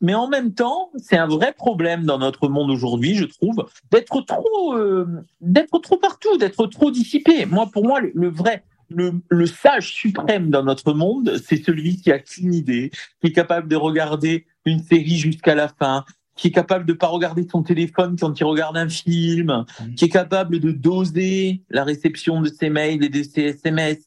mais 0.00 0.14
en 0.14 0.28
même 0.28 0.54
temps, 0.54 0.90
c'est 0.96 1.16
un 1.16 1.26
vrai 1.26 1.52
problème 1.52 2.04
dans 2.04 2.18
notre 2.18 2.48
monde 2.48 2.70
aujourd'hui, 2.70 3.14
je 3.14 3.24
trouve, 3.24 3.66
d'être 3.90 4.20
trop, 4.22 4.74
euh, 4.74 5.06
d'être 5.40 5.78
trop 5.80 5.96
partout, 5.96 6.36
d'être 6.38 6.66
trop 6.66 6.90
dissipé. 6.90 7.46
Moi, 7.46 7.68
pour 7.72 7.84
moi, 7.84 8.00
le, 8.00 8.28
vrai, 8.28 8.62
le, 8.90 9.14
le, 9.28 9.46
sage 9.46 9.92
suprême 9.92 10.50
dans 10.50 10.62
notre 10.62 10.92
monde, 10.92 11.36
c'est 11.44 11.62
celui 11.62 11.96
qui 11.96 12.12
a 12.12 12.18
qu'une 12.18 12.54
idée, 12.54 12.90
qui 13.20 13.28
est 13.28 13.32
capable 13.32 13.68
de 13.68 13.76
regarder 13.76 14.46
une 14.64 14.82
série 14.82 15.16
jusqu'à 15.16 15.54
la 15.54 15.68
fin, 15.68 16.04
qui 16.36 16.48
est 16.48 16.52
capable 16.52 16.86
de 16.86 16.92
pas 16.92 17.08
regarder 17.08 17.46
son 17.50 17.64
téléphone 17.64 18.16
quand 18.18 18.38
il 18.38 18.44
regarde 18.44 18.76
un 18.76 18.88
film, 18.88 19.64
mmh. 19.80 19.94
qui 19.96 20.04
est 20.04 20.10
capable 20.10 20.60
de 20.60 20.70
doser 20.70 21.62
la 21.68 21.82
réception 21.82 22.40
de 22.40 22.48
ses 22.48 22.70
mails 22.70 23.02
et 23.02 23.08
de 23.08 23.22
ses 23.24 23.42
SMS, 23.42 23.98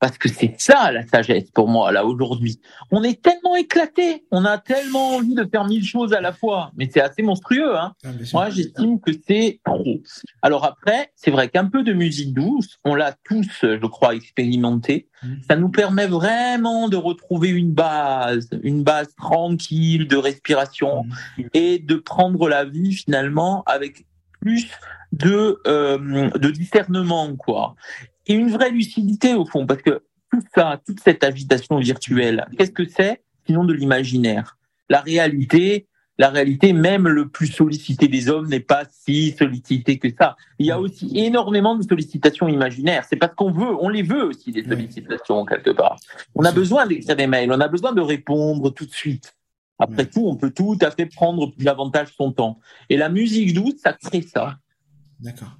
parce 0.00 0.16
que 0.16 0.28
c'est 0.28 0.54
ça 0.58 0.90
la 0.90 1.06
sagesse 1.06 1.50
pour 1.50 1.68
moi 1.68 1.92
là 1.92 2.04
aujourd'hui. 2.04 2.58
On 2.90 3.02
est 3.02 3.22
tellement 3.22 3.54
éclaté, 3.54 4.24
on 4.30 4.46
a 4.46 4.58
tellement 4.58 5.16
envie 5.16 5.34
de 5.34 5.44
faire 5.44 5.66
mille 5.66 5.84
choses 5.84 6.14
à 6.14 6.20
la 6.20 6.32
fois, 6.32 6.72
mais 6.76 6.88
c'est 6.92 7.02
assez 7.02 7.22
monstrueux. 7.22 7.76
Hein 7.76 7.92
ah, 8.04 8.08
moi, 8.32 8.48
j'estime 8.48 8.98
que 8.98 9.12
c'est 9.28 9.60
trop. 9.64 10.00
Alors 10.40 10.64
après, 10.64 11.12
c'est 11.14 11.30
vrai 11.30 11.48
qu'un 11.48 11.66
peu 11.66 11.84
de 11.84 11.92
musique 11.92 12.32
douce, 12.32 12.78
on 12.84 12.94
l'a 12.94 13.14
tous, 13.24 13.48
je 13.62 13.86
crois, 13.86 14.14
expérimenté. 14.14 15.08
Mmh. 15.22 15.28
Ça 15.48 15.56
nous 15.56 15.68
permet 15.68 16.06
vraiment 16.06 16.88
de 16.88 16.96
retrouver 16.96 17.50
une 17.50 17.72
base, 17.72 18.48
une 18.62 18.82
base 18.82 19.14
tranquille 19.16 20.08
de 20.08 20.16
respiration 20.16 21.04
mmh. 21.04 21.42
et 21.52 21.78
de 21.78 21.96
prendre 21.96 22.48
la 22.48 22.64
vie 22.64 22.94
finalement 22.94 23.62
avec 23.66 24.06
plus 24.40 24.70
de 25.12 25.60
euh, 25.66 26.30
de 26.30 26.50
discernement 26.50 27.34
quoi 27.36 27.74
et 28.30 28.34
une 28.34 28.50
vraie 28.50 28.70
lucidité 28.70 29.34
au 29.34 29.44
fond, 29.44 29.66
parce 29.66 29.82
que 29.82 30.02
tout 30.30 30.42
ça, 30.54 30.80
toute 30.86 31.00
cette 31.00 31.24
agitation 31.24 31.78
virtuelle, 31.78 32.46
qu'est-ce 32.56 32.70
que 32.70 32.86
c'est 32.86 33.22
sinon 33.44 33.64
de 33.64 33.72
l'imaginaire? 33.72 34.56
La 34.88 35.00
réalité, 35.00 35.88
la 36.16 36.28
réalité, 36.28 36.72
même 36.72 37.08
le 37.08 37.28
plus 37.28 37.48
sollicité 37.48 38.06
des 38.06 38.28
hommes 38.28 38.48
n'est 38.48 38.60
pas 38.60 38.84
si 38.88 39.32
sollicité 39.32 39.98
que 39.98 40.08
ça. 40.16 40.36
Il 40.60 40.66
y 40.66 40.70
a 40.70 40.78
aussi 40.78 41.10
énormément 41.14 41.74
de 41.74 41.82
sollicitations 41.82 42.46
imaginaires. 42.46 43.04
C'est 43.08 43.16
parce 43.16 43.34
qu'on 43.34 43.50
veut, 43.50 43.74
on 43.80 43.88
les 43.88 44.02
veut 44.02 44.24
aussi 44.24 44.52
des 44.52 44.62
sollicitations 44.62 45.44
quelque 45.44 45.70
part. 45.70 45.96
On 46.36 46.44
a 46.44 46.52
besoin 46.52 46.86
d'écrire 46.86 47.16
des 47.16 47.26
mails, 47.26 47.50
on 47.50 47.60
a 47.60 47.68
besoin 47.68 47.92
de 47.92 48.00
répondre 48.00 48.70
tout 48.70 48.86
de 48.86 48.92
suite. 48.92 49.34
Après 49.80 50.06
tout, 50.06 50.26
on 50.26 50.36
peut 50.36 50.50
tout 50.50 50.78
à 50.80 50.90
fait 50.90 51.06
prendre 51.06 51.52
davantage 51.58 52.08
son 52.16 52.32
temps. 52.32 52.60
Et 52.88 52.96
la 52.96 53.08
musique 53.08 53.54
douce, 53.54 53.74
ça 53.82 53.92
crée 53.92 54.22
ça. 54.22 54.58
D'accord 55.18 55.56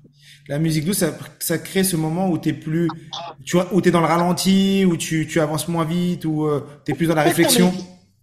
la 0.48 0.59
musique 0.59 0.85
douce, 0.85 0.98
ça, 0.98 1.16
ça 1.38 1.59
crée 1.59 1.85
ce 1.85 1.94
moment 1.94 2.28
où 2.28 2.37
t'es 2.37 2.52
plus, 2.52 2.88
tu 3.44 3.56
vois, 3.56 3.72
où 3.72 3.80
t'es 3.80 3.92
dans 3.92 4.00
le 4.00 4.06
ralenti, 4.06 4.85
où 4.85 4.96
tu, 4.96 5.28
tu 5.28 5.40
avances 5.40 5.68
moins 5.68 5.85
vite, 5.85 6.24
où 6.24 6.44
tu 6.44 6.52
euh, 6.52 6.61
t'es 6.85 6.94
plus 6.94 7.06
dans 7.06 7.14
la 7.14 7.22
réflexion. 7.22 7.72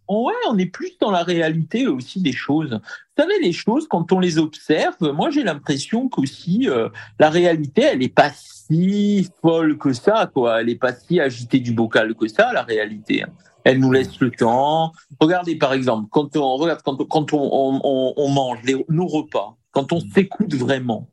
Ouais, 0.10 0.34
on 0.50 0.58
est 0.58 0.66
plus 0.66 0.98
dans 1.00 1.12
la 1.12 1.24
réalité 1.24 1.88
aussi 1.88 2.22
des 2.22 2.34
choses. 2.34 2.72
Vous 2.72 3.24
savez, 3.24 3.40
les 3.42 3.54
choses, 3.54 3.88
quand 3.88 4.12
on 4.12 4.20
les 4.20 4.38
observe, 4.40 4.96
moi 5.14 5.30
j'ai 5.30 5.44
l'impression 5.44 6.10
qu'aussi 6.10 6.68
euh, 6.68 6.90
la 7.18 7.30
réalité, 7.30 7.84
elle 7.84 8.04
est 8.04 8.14
pas 8.14 8.32
si 8.68 9.28
folle 9.42 9.78
que 9.78 9.94
ça, 9.94 10.30
quoi. 10.34 10.62
Elle 10.62 10.70
est 10.70 10.76
pas 10.76 10.94
si 10.94 11.20
agitée 11.20 11.60
du 11.60 11.74
bocal 11.74 12.16
que 12.16 12.28
ça, 12.28 12.54
la 12.54 12.64
réalité. 12.64 13.24
Elle 13.64 13.80
nous 13.80 13.92
laisse 13.92 14.20
le 14.20 14.32
temps. 14.32 14.94
Regardez 15.20 15.56
par 15.56 15.74
exemple, 15.74 16.08
quand 16.12 16.36
on 16.38 16.56
regarde, 16.56 16.82
quand, 16.84 16.98
quand 17.08 17.34
on, 17.34 17.80
on, 17.84 18.14
on 18.16 18.30
mange 18.30 18.60
les, 18.64 18.76
nos 18.90 19.08
repas, 19.08 19.58
quand 19.72 19.92
on 19.94 20.00
s'écoute 20.00 20.54
vraiment, 20.56 21.08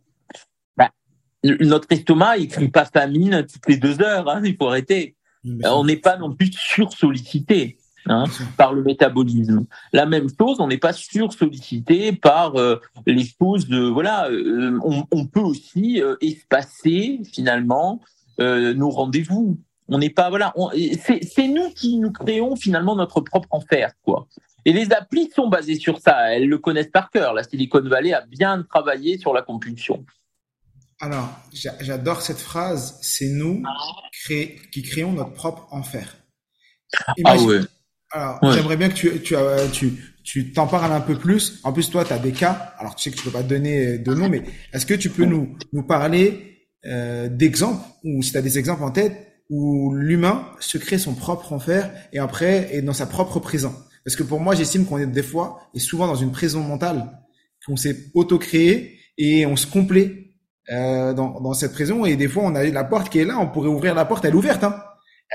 notre 1.44 1.88
estomac, 1.90 2.38
il 2.38 2.48
crie 2.48 2.68
pas 2.68 2.86
famine 2.86 3.46
toutes 3.50 3.68
les 3.68 3.76
deux 3.76 4.00
heures. 4.00 4.28
Hein, 4.28 4.40
il 4.44 4.56
faut 4.56 4.68
arrêter. 4.68 5.16
on 5.64 5.84
n'est 5.84 5.96
pas 5.96 6.16
non 6.16 6.34
plus 6.34 6.50
sursollicité 6.52 7.78
hein, 8.06 8.24
par 8.56 8.72
le 8.72 8.82
métabolisme. 8.82 9.66
La 9.92 10.06
même 10.06 10.28
chose, 10.28 10.60
on 10.60 10.68
n'est 10.68 10.78
pas 10.78 10.92
sursollicité 10.92 12.12
par 12.12 12.56
euh, 12.56 12.80
les 13.06 13.24
choses 13.24 13.68
de 13.68 13.80
voilà. 13.80 14.28
Euh, 14.30 14.78
on, 14.82 15.26
peut 15.26 15.40
aussi 15.40 16.00
euh, 16.00 16.16
espacer 16.20 17.20
finalement 17.32 18.00
nos 18.38 18.90
rendez-vous. 18.90 19.58
On 19.88 19.98
n'est 19.98 20.10
pas 20.10 20.28
voilà. 20.28 20.52
C'est 20.98 21.48
nous 21.48 21.70
qui 21.70 21.98
nous 21.98 22.10
créons 22.10 22.56
finalement 22.56 22.96
notre 22.96 23.20
propre 23.20 23.48
enfer 23.50 23.92
quoi. 24.02 24.26
Et 24.64 24.72
les 24.72 24.92
applis 24.92 25.30
sont 25.34 25.48
basées 25.48 25.78
sur 25.78 26.00
ça. 26.00 26.32
Elles 26.32 26.48
le 26.48 26.58
connaissent 26.58 26.90
par 26.90 27.10
cœur. 27.10 27.34
La 27.34 27.44
Silicon 27.44 27.82
Valley 27.82 28.14
a 28.14 28.22
bien 28.22 28.62
travaillé 28.62 29.18
sur 29.18 29.34
la 29.34 29.42
compulsion. 29.42 30.04
Alors, 31.00 31.28
j'adore 31.52 32.22
cette 32.22 32.38
phrase. 32.38 32.98
C'est 33.02 33.28
nous 33.28 33.62
qui 34.26 34.82
créons 34.82 35.12
notre 35.12 35.34
propre 35.34 35.66
enfer. 35.70 36.16
ah 37.24 37.36
ouais. 37.36 37.60
Alors, 38.14 38.38
j'aimerais 38.52 38.76
bien 38.76 38.88
que 38.88 38.94
tu, 38.94 39.20
tu, 39.22 39.34
tu, 39.72 39.92
tu 40.22 40.52
t'en 40.52 40.68
parles 40.68 40.92
un 40.92 41.00
peu 41.00 41.16
plus. 41.16 41.58
En 41.64 41.72
plus, 41.72 41.90
toi, 41.90 42.04
tu 42.04 42.12
as 42.12 42.18
des 42.18 42.30
cas. 42.30 42.72
Alors, 42.78 42.94
tu 42.94 43.02
sais 43.02 43.10
que 43.10 43.16
tu 43.16 43.24
peux 43.24 43.32
pas 43.32 43.42
donner 43.42 43.98
de 43.98 44.14
nom, 44.14 44.28
mais 44.28 44.44
est-ce 44.72 44.86
que 44.86 44.94
tu 44.94 45.10
peux 45.10 45.24
nous, 45.24 45.56
nous 45.72 45.82
parler 45.82 46.68
euh, 46.86 47.28
d'exemples, 47.28 47.84
ou 48.04 48.22
si 48.22 48.30
tu 48.30 48.38
as 48.38 48.42
des 48.42 48.56
exemples 48.56 48.84
en 48.84 48.92
tête, 48.92 49.16
où 49.50 49.92
l'humain 49.94 50.46
se 50.60 50.78
crée 50.78 50.96
son 50.96 51.14
propre 51.14 51.52
enfer 51.52 51.90
et 52.12 52.20
après 52.20 52.72
est 52.72 52.82
dans 52.82 52.92
sa 52.92 53.06
propre 53.06 53.40
prison? 53.40 53.74
Parce 54.04 54.14
que 54.14 54.22
pour 54.22 54.38
moi, 54.38 54.54
j'estime 54.54 54.86
qu'on 54.86 54.98
est 54.98 55.06
des 55.06 55.22
fois 55.24 55.68
et 55.74 55.80
souvent 55.80 56.06
dans 56.06 56.14
une 56.14 56.30
prison 56.30 56.60
mentale 56.60 57.10
qu'on 57.66 57.76
s'est 57.76 58.12
auto-créé 58.14 58.96
et 59.18 59.44
on 59.44 59.56
se 59.56 59.66
complaît 59.66 60.36
euh, 60.70 61.12
dans, 61.14 61.40
dans, 61.40 61.52
cette 61.52 61.72
prison 61.72 62.04
et 62.04 62.14
des 62.14 62.28
fois 62.28 62.44
on 62.44 62.54
a 62.54 62.62
la 62.64 62.84
porte 62.84 63.10
qui 63.10 63.18
est 63.18 63.24
là, 63.24 63.38
on 63.38 63.48
pourrait 63.48 63.68
ouvrir 63.68 63.94
la 63.94 64.04
porte, 64.04 64.24
elle 64.24 64.34
est 64.34 64.36
ouverte. 64.36 64.62
Hein. 64.62 64.76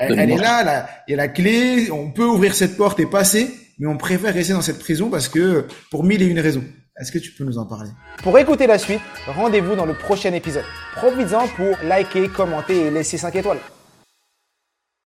Elle, 0.00 0.30
est 0.30 0.36
là, 0.36 0.88
il 1.06 1.10
y 1.10 1.14
a 1.14 1.16
la 1.16 1.28
clé, 1.28 1.90
on 1.90 2.10
peut 2.10 2.24
ouvrir 2.24 2.54
cette 2.54 2.76
porte 2.76 2.98
et 3.00 3.06
passer, 3.06 3.50
mais 3.78 3.86
on 3.86 3.96
préfère 3.96 4.32
rester 4.32 4.54
dans 4.54 4.62
cette 4.62 4.78
prison 4.78 5.10
parce 5.10 5.28
que 5.28 5.66
pour 5.90 6.04
mille 6.04 6.22
et 6.22 6.26
une 6.26 6.40
raisons. 6.40 6.64
Est-ce 7.00 7.12
que 7.12 7.18
tu 7.18 7.32
peux 7.32 7.44
nous 7.44 7.56
en 7.56 7.66
parler? 7.66 7.90
Pour 8.22 8.38
écouter 8.38 8.66
la 8.66 8.76
suite, 8.76 9.00
rendez-vous 9.26 9.74
dans 9.74 9.86
le 9.86 9.94
prochain 9.94 10.34
épisode. 10.34 10.64
Profites-en 10.96 11.48
pour 11.48 11.76
liker, 11.84 12.28
commenter 12.28 12.86
et 12.86 12.90
laisser 12.90 13.16
5 13.16 13.34
étoiles. 13.36 13.58